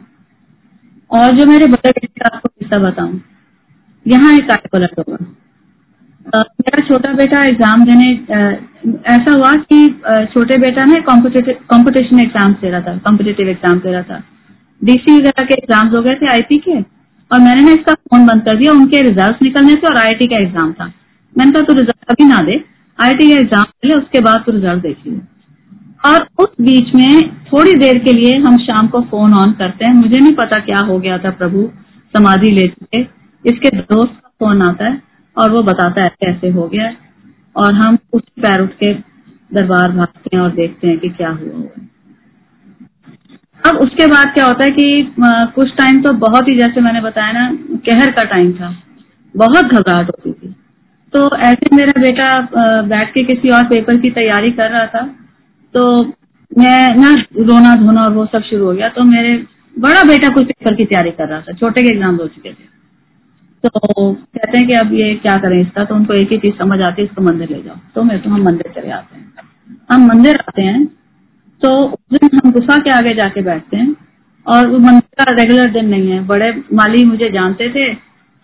[1.11, 3.19] और जो मेरे बड़े बेटे का आपको किस्सा बताऊँ।
[4.05, 5.17] यहाँ एक आर्टिकल होगा
[6.59, 8.11] मेरा छोटा बेटा एग्ज़ाम देने
[9.09, 9.77] ऐसा हुआ कि
[10.33, 14.17] छोटे बेटा ने कॉम्पिटिशन एग्ज़ाम दे रहा था कॉम्पिटेटिव एग्ज़ाम दे रहा था।
[14.81, 16.79] डीसी वगैरह के एग्ज़ाम हो गए थे आईटी के।
[17.31, 20.37] और मैंने ना इसका फ़ोन बंद कर दिया, उनके रिज़ल्ट निकलने से और आईआईटी का
[20.37, 20.85] एग्ज़ाम था।
[21.35, 22.63] मैंने कहा, तू रिज़ल्ट अभी ना दे।
[22.99, 24.97] आईआईटी का एग्ज़ाम ले उसके बाद तू रिज़ल्ट देख
[26.05, 29.93] और उस बीच में थोड़ी देर के लिए हम शाम को फ़ोन ऑन करते हैं।
[29.93, 31.69] मुझे नहीं पता क्या हो गया था, प्रभु
[32.13, 33.01] समाधि ले चुके।
[33.45, 35.01] इसके दोस्त का फ़ोन आता है
[35.37, 36.91] और वो बताता है कैसे हो गया
[37.55, 38.93] और हम उस पैर उठ के
[39.53, 41.85] दरबार भागते हैं और देखते हैं कि क्या हुआ हुआ
[43.65, 45.13] अब उसके बाद क्या होता है कि
[45.55, 47.49] कुछ टाइम तो बहुत ही, जैसे मैंने बताया ना,
[47.87, 48.75] कहर का टाइम था।
[49.35, 50.53] बहुत घबराहट होती थी।
[51.13, 52.27] तो ऐसे मेरा बेटा
[52.83, 55.01] बैठ के किसी और पेपर की तैयारी कर रहा था।
[55.73, 55.83] तो
[56.51, 59.35] मैं ना, रोना धोना और वो सब शुरू हो गया। तो मेरे
[59.75, 62.73] बड़ा बेटा कोई पेपर की तैयारी कर रहा था। छोटे के एग्ज़ाम हो चुके थे।
[63.63, 63.79] तो
[64.13, 65.83] कहते हैं कि अब ये क्या करें इसका?
[65.83, 68.29] तो उनको एक ही चीज़ समझ आती है, इसको मंदिर ले जाओ। तो मैं तो
[68.29, 69.33] हम मंदिर चले आते हैं।
[69.91, 70.85] हम मंदिर आते हैं।
[71.65, 73.95] तो उस दिन हम गुफा के आगे जाके बैठते हैं
[74.45, 77.93] और वो मंदिर का रेगुलर दिन नहीं है। बड़े माली मुझे जानते थे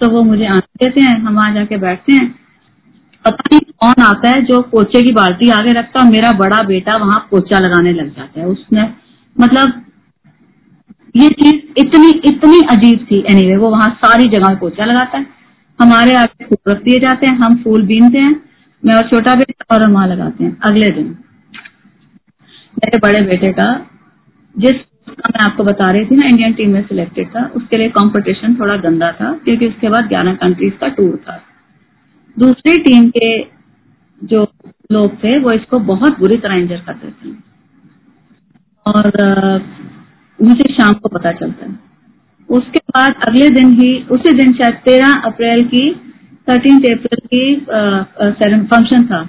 [0.02, 2.28] तो वो मुझे आने देते हैं। हम वहाँ जाके बैठते हैं।
[3.26, 6.98] पता नहीं कौन आता है जो पोचे की बाल्टी आगे रखता है मेरा बड़ा बेटा
[6.98, 8.90] वहाँ पोचा लगाने लग जाता है। उसने
[9.36, 9.82] मतलब
[11.16, 15.26] ये चीज़ इतनी इतनी अजीब थी। एनीवे वो वहाँ सारी जगह पोचा लगाता है।
[15.80, 18.36] हमारे आगे फूल रख दिए जाते हैं। हम फूल बीनते हैं।
[18.84, 21.18] मैं और छोटा बेटा और हम वहाँ लगाते हैं। अगले दिन।
[22.84, 23.70] मेरे बड़े बेटे का,
[24.56, 24.76] जिस
[25.10, 28.76] मैं आपको बता रही थी ना इंडियन टीम में सिलेक्टेड था, उसके लिए कंपटीशन थोड़ा
[28.78, 31.40] गंदा था, क्योंकि उसके बाद ग्यारह कंट्रीज़ का टूर था।
[32.40, 33.40] दूसरी टीम के
[34.22, 34.46] जो
[34.92, 37.34] लोग थे, वो इसको बहुत बुरी तरह इंजर करते थे।
[38.86, 39.64] और
[40.40, 41.80] मुझे शाम को पता चलता है।
[42.50, 45.94] उसके बाद अगले दिन ही, उसी दिन शायद तेरह अप्रैल की
[46.48, 47.56] थर्टीन अप्रैल की
[48.68, 49.28] फ़ंक्शन था।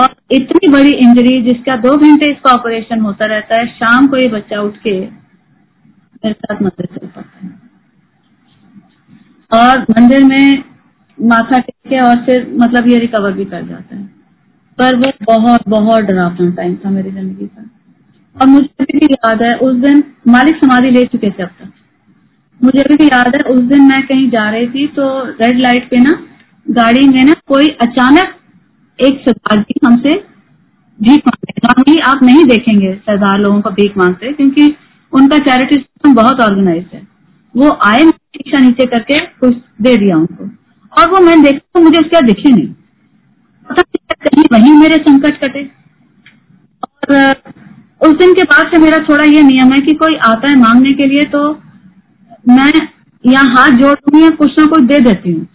[0.00, 4.28] और इतनी बड़ी इंजरी जिसका दो घंटे इसका ऑपरेशन होता रहता है, शाम को ये
[4.28, 7.58] बच्चा उठ के मेरे साथ मंदिर चल पड़ता है।
[9.50, 10.64] और मंदिर में
[11.18, 14.04] माथा टेक के और फिर मतलब ये रिकवर भी कर जाता है।
[14.78, 17.70] पर वो बहुत बहुत डरावना टाइम था मेरी ज़िंदगी का।
[18.36, 21.72] और मुझे अभी भी याद है, उस दिन मालिक समाधि ले चुके थे अब तक।
[22.60, 25.90] मुझे अभी भी याद है, उस दिन मैं कहीं जा रही थी तो रेड लाइट
[25.90, 26.12] पे ना,
[26.66, 28.34] गाड़ी में ना कोई अचानक
[29.00, 30.10] एक सरदार जी हमसे
[31.00, 34.74] भीख मांगते नॉर्मली आप नहीं देखेंगे सरदार लोगों को भीख मांगते क्योंकि
[35.12, 37.06] उनका चैरिटी सिस्टम बहुत ऑर्गेनाइज है।
[37.54, 40.48] वो आए शिक्षा नीचे करके कुछ दे दिया उनको।
[40.92, 42.66] और वो मैंने देखा तो मुझे उसके दिखे नहीं।
[43.68, 45.62] पता कहीं, वही मेरे संकट कटे।
[46.82, 47.34] और
[48.00, 50.92] उस दिन के बाद से मेरा थोड़ा ये नियम है कि कोई आता है मांगने
[50.92, 51.42] के लिए तो
[52.48, 52.70] मैं
[53.24, 55.46] यहाँ हाथ जोड़ दूँगी या कुछ ना कुछ दे देती हूँ।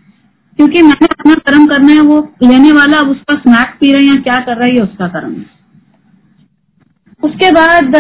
[0.60, 4.16] क्योंकि मैंने अपना कर्म करना है, वो लेने वाला अब उसका स्नैक पी रहे या
[4.22, 5.46] क्या कर रही है उसका कर्म है।
[7.24, 7.96] उसके बाद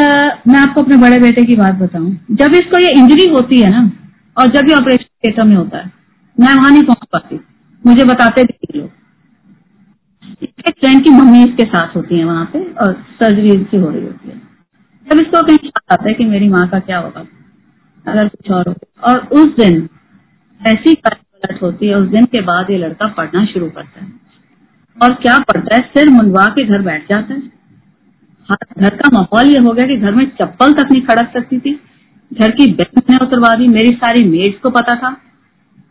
[0.47, 3.89] मैं आपको अपने बड़े बेटे की बात बताऊँ। जब इसको ये इंजरी होती है ना,
[4.37, 5.91] और जब ये ऑपरेशन थिएटर में होता है,
[6.37, 7.39] मैं वहाँ नहीं पहुँच पाती।
[7.83, 8.89] मुझे बताते भी लोग।
[10.43, 14.05] इसके फ्रेंड की मम्मी इसके साथ होती है वहाँ पे, और सर्जरी इसकी हो रही
[14.05, 14.37] होती है।
[15.07, 17.25] जब इसको कहीं आता है कि मेरी माँ का क्या होगा,
[18.05, 19.87] अगर कुछ और हो और उस दिन,
[20.61, 20.93] ऐसी
[21.45, 24.11] गलत होती है, उस दिन के बाद ये लड़का पढ़ना शुरू करता है।
[24.97, 25.81] और क्या पढ़ता है?
[25.83, 27.41] सिर मुंडवा के घर बैठ जाता है।
[28.79, 31.79] घर का माहौल ये हो गया कि घर में चप्पल तक नहीं खड़क सकती थी।
[32.31, 35.07] घर की बेड ने उतरवा दी मेरी सारी मेड्स को पता था।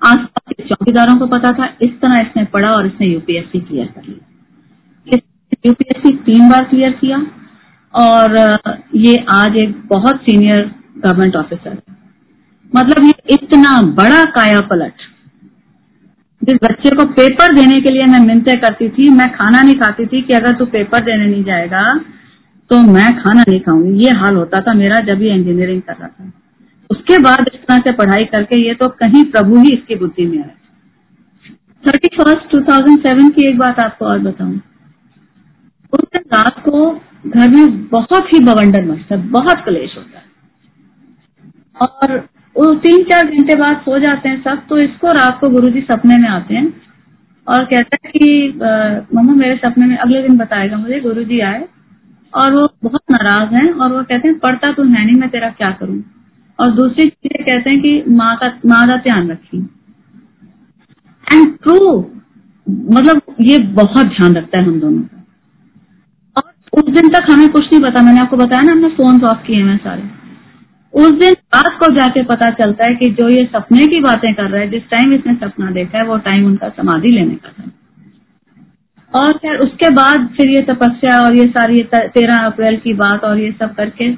[0.02, 3.86] आस पास के चौकीदारों को पता था। इस तरह इसने पढ़ा और इसने यूपीएससी क्लियर
[3.86, 5.18] कर लिया।
[5.66, 7.18] यूपीएससी तीन बार क्लियर किया
[7.94, 8.36] और
[8.94, 11.96] ये आज एक बहुत सीनियर गवर्नमेंट ऑफिसर है।
[12.72, 14.92] मतलब ये इतना बड़ा काया पलट
[16.44, 20.06] जिस बच्चे को पेपर देने के लिए मैं मिनते करती थी, मैं खाना नहीं खाती
[20.06, 21.88] थी कि अगर तू पेपर देने नहीं जाएगा
[22.70, 26.08] तो मैं खाना नहीं खाऊँगी। ये हाल होता था मेरा जब ये इंजीनियरिंग कर रहा
[26.08, 26.32] था।
[26.90, 30.38] उसके बाद इस तरह से पढ़ाई करके ये तो कहीं प्रभु ही इसकी बुद्धि में
[30.38, 30.54] आए।
[31.84, 34.60] Thirty first two thousand seven की एक बात आपको और बताऊँ।
[35.92, 36.84] उस दिन रात को
[37.26, 40.24] घर में बहुत ही बवंडर मचता बहुत क्लेश होता है।
[41.76, 42.16] और
[42.56, 45.80] वो तीन चार घंटे बाद सो जाते हैं सब तो इसको रात को गुरु जी
[45.82, 46.66] सपने में आते हैं
[47.46, 48.28] और कहता है कि
[49.14, 51.64] मम्मा मेरे सपने में अगले दिन बताएगा मुझे गुरु जी आए
[52.32, 55.48] और वो बहुत नाराज़ हैं और वो कहते हैं, पढ़ता तो है नहीं, मैं तेरा
[55.52, 56.02] क्या करूँ?
[56.58, 59.58] और दूसरी चीज़ें कहते हैं कि माँ का माँ का ध्यान रखी
[61.26, 61.78] एंड ट्रू
[62.66, 65.22] मतलब ये बहुत ध्यान रखता है हम दोनों का।
[66.36, 69.46] और उस दिन तक हमें कुछ नहीं पता, मैंने आपको बताया ना, हमने फ़ोन ऑफ़
[69.46, 70.02] किए हैं सारे।
[70.94, 74.50] उस दिन रात को जाके पता चलता है कि जो ये सपने की बातें कर
[74.50, 77.70] रहा है, जिस टाइम इसने सपना देखा है, वो टाइम उनका समाधि लेने का था
[79.12, 83.38] और फिर उसके बाद फिर ये तपस्या और ये सारी तेरह अप्रैल की बात और
[83.38, 84.08] ये सब करके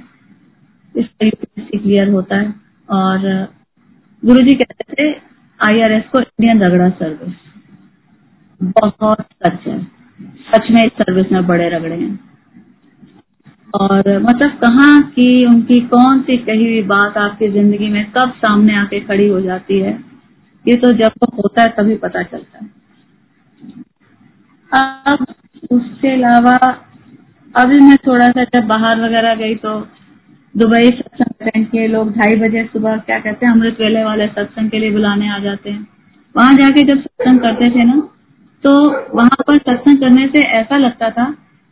[0.94, 2.54] इसका यूपीएससी क्लियर होता है।
[2.88, 3.26] और
[4.22, 5.10] गुरु जी कहते थे
[5.60, 7.34] आईआरएस को इंडियन रगड़ा सर्विस
[8.60, 9.78] बहुत सच है।
[10.46, 12.18] सच में इस सर्विस में बड़े रगड़े हैं।
[13.74, 18.76] और मतलब कहाँ की, उनकी कौन सी कही हुई बात आपकी ज़िंदगी में कब सामने
[18.76, 19.92] आके खड़ी हो जाती है,
[20.64, 22.70] ये तो जब तो होता है तभी पता चलता है।
[24.70, 25.26] अब
[25.70, 26.56] उसके अलावा,
[27.54, 29.78] अभी मैं थोड़ा सा जब बाहर वगैरह गई तो
[30.54, 34.78] दुबई सत्संग किए, लोग ढाई बजे सुबह क्या कहते हैं, अमृत वेले वाले सत्संग के
[34.78, 35.86] लिए बुलाने आ जाते हैं।
[36.34, 38.00] वहाँ जाके जब सत्संग करते थे ना
[38.64, 38.72] तो
[39.16, 41.24] वहाँ पर सत्संग करने से ऐसा लगता था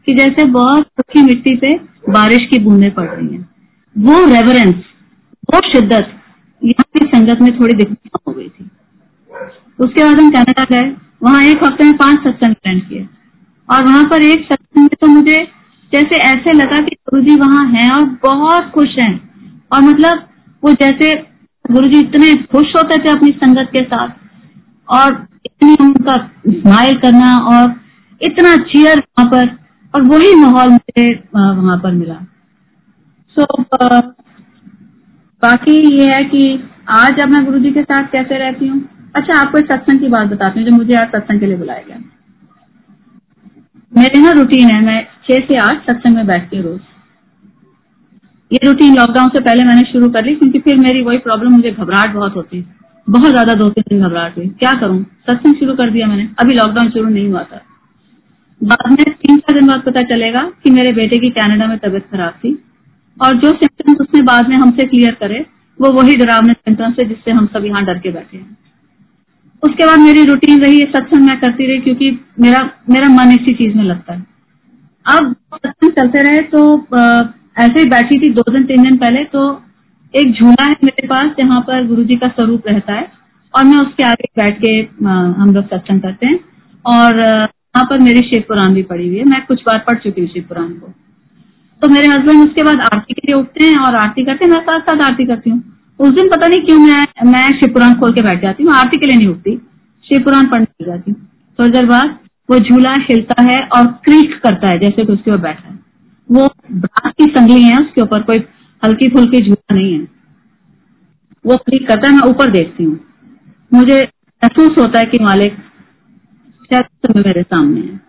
[0.07, 1.71] कि जैसे बहुत सूखी मिट्टी पे
[2.13, 3.49] बारिश की बूंदें पड़ रही हैं।
[3.97, 4.75] वो रेवरेंस
[5.45, 6.13] वो शिद्दत
[6.63, 8.71] यहाँ की संगत में थोड़ी दिक्कत हो गई थी।
[9.79, 10.89] उसके बाद हम कनाडा गए।
[11.23, 13.07] वहाँ एक हफ़्ते में पाँच सत्संग अटेंड किए।
[13.69, 15.37] और वहाँ पर एक सत्संग में तो मुझे
[15.93, 19.13] जैसे ऐसे लगा कि गुरु जी वहाँ हैं और बहुत खुश हैं।
[19.73, 20.27] और मतलब
[20.63, 21.13] वो जैसे
[21.65, 24.09] गुरु जी इतने खुश होते थे अपनी संगत के साथ
[24.89, 26.17] और इतनी उनका
[26.49, 27.75] स्माइल करना और
[28.21, 29.64] इतना चीयर वहाँ पर
[29.95, 32.15] और वही माहौल मुझे वहाँ पर मिला।
[33.37, 34.03] सो so,
[35.43, 36.43] बाकी ये है कि
[36.91, 38.81] आज अब मैं गुरु जी के साथ कैसे रहती हूँ?
[39.17, 41.83] अच्छा आपको एक सत्संग की बात बताती हूँ जो मुझे आज सत्संग के लिए बुलाया
[41.89, 41.99] गया।
[43.93, 46.81] मेरे ना रूटीन है मैं छह से आठ सत्संग में बैठती हूँ रोज।
[48.51, 51.71] ये रूटीन लॉकडाउन से पहले मैंने शुरू कर ली क्योंकि फिर मेरी वही प्रॉब्लम मुझे
[51.71, 52.65] घबराहट बहुत होती है।
[53.09, 55.03] बहुत ज़्यादा दो तीन दिन घबराहट हुई। क्या करूँ?
[55.31, 57.61] सत्संग शुरू कर दिया मैंने। अभी लॉकडाउन शुरू नहीं हुआ था।
[58.61, 62.07] बाद में तीन चार दिन बाद पता चलेगा कि मेरे बेटे की कनाडा में तबीयत
[62.11, 62.53] खराब थी।
[63.17, 65.45] और जो सिम्टम्स उसने बाद में हमसे क्लियर करे,
[65.79, 68.57] वो वही डरावने सिम्टम्स है जिससे हम सब यहाँ डर के बैठे हैं।
[69.63, 72.59] उसके बाद मेरी रूटीन रही है सत्संग मैं करती रही क्योंकि मेरा
[72.91, 74.27] मेरा मन इसी चीज़ में लगता है।
[75.07, 76.61] अब सत्संग चलते रहे तो
[77.57, 79.43] ऐसे ही बैठी थी दो दिन, तीन दिन पहले तो
[80.15, 83.11] एक झूला है मेरे पास, जहाँ पर गुरु जी का स्वरूप रहता है
[83.55, 84.73] और मैं उसके आगे बैठ के
[85.05, 86.39] हम लोग सत्संग करते हैं।
[86.85, 90.21] और वहाँ पर मेरी शिव पुराण भी पड़ी हुई है। मैं कुछ बार पढ़ चुकी
[90.21, 90.93] हूँ शिव पुराण को।
[91.83, 94.61] तो मेरे हस्बैंड उसके बाद आरती के लिए उठते हैं और आरती करते हैं। मैं
[94.61, 95.63] साथ साथ आरती करती हूँ।
[96.01, 98.99] उस दिन पता नहीं क्यों मैं मैं शिव पुराण खोल के बैठ जाती हूँ। आरती
[98.99, 99.57] के लिए नहीं उठती।
[100.07, 101.21] शिव पुराण पढ़ने लग जाती हूँ।
[101.59, 102.19] थोड़ी देर बाद
[102.49, 105.79] वो झूला हिलता है और क्रीक करता है, जैसे कि उसके ऊपर बैठा है।
[106.31, 108.39] वो ब्रास की संगली है उसके ऊपर, कोई
[108.83, 110.07] हल्की फुल्की झूला नहीं है।
[111.45, 113.01] वो क्लिक करता है। मैं ऊपर देखती हूँ।
[113.73, 114.01] मुझे
[114.43, 115.57] महसूस होता है कि मालिक
[116.75, 117.81] शायद मेरे सामने?
[117.81, 118.01] है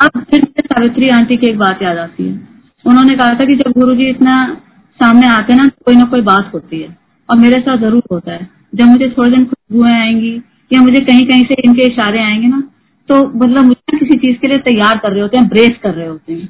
[0.00, 2.48] अब फिर से सावित्री आंटी की एक बात याद आती है।
[2.86, 4.54] उन्होंने कहा था कि जब गुरु जी इतना
[5.00, 6.96] सामने आते हैं ना कोई ना कोई बात होती है।
[7.30, 10.42] और मेरे साथ ज़रूर होता है। जब मुझे थोड़े दिन खुशबुएँ आएँगी
[10.72, 12.60] या मुझे कहीं कहीं से इनके इशारे आएँगे ना
[13.08, 16.08] तो मतलब मुझे किसी चीज़ के लिए तैयार कर रहे होते हैं ब्रेस कर रहे
[16.08, 16.48] होते हैं।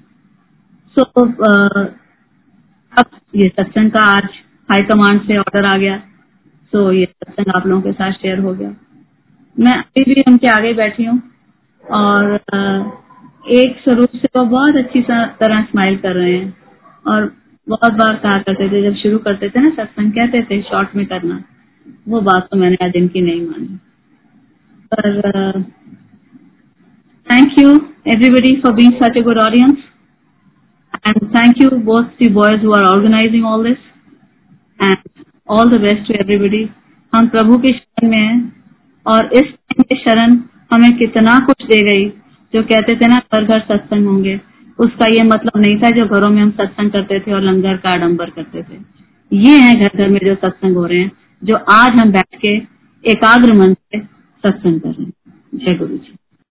[0.96, 1.28] सो so,
[2.98, 3.06] अब
[3.36, 4.28] ये सत्संग का आज
[4.70, 8.54] हाईकमांड से ऑर्डर आ गया। सो तो ये सत्संग आप लोगों के साथ शेयर हो
[8.54, 8.68] गया।
[9.58, 11.20] मैं अभी भी उनके आगे बैठी हूँ
[11.84, 12.32] और
[13.52, 16.54] एक स्वरूप से वो बहुत अच्छी तरह स्माइल कर रहे हैं
[17.06, 17.32] और
[17.66, 21.04] बहुत बार कहा करते थे, जब शुरू करते थे ना सत्संग, कहते थे शॉर्ट में
[21.06, 21.42] करना।
[22.08, 23.78] वो बात तो मैंने आज इनकी नहीं मानी।
[24.92, 25.62] पर
[27.26, 27.70] thank you
[28.12, 29.76] everybody for being such a good audience
[31.06, 33.78] and thank you both the boys who are organizing all this
[34.80, 36.68] and all the best to everybody
[37.12, 38.57] हम प्रभु के शरण में हैं।
[39.08, 39.44] और इस
[39.98, 40.36] शरण
[40.72, 42.08] हमें कितना कुछ दे गई,
[42.54, 44.40] जो कहते थे ना, घर घर सत्संग होंगे।
[44.78, 47.90] उसका ये मतलब नहीं था जो घरों में हम सत्संग करते थे और लंगर का
[47.90, 48.78] आडम्बर करते थे।
[49.32, 51.10] ये है घर घर में जो सत्संग हो रहे हैं,
[51.44, 52.56] जो आज हम बैठ के
[53.04, 54.00] एकाग्र मन से
[54.44, 55.12] सत्संग कर रहे हैं।
[55.54, 56.17] जय गुरु जी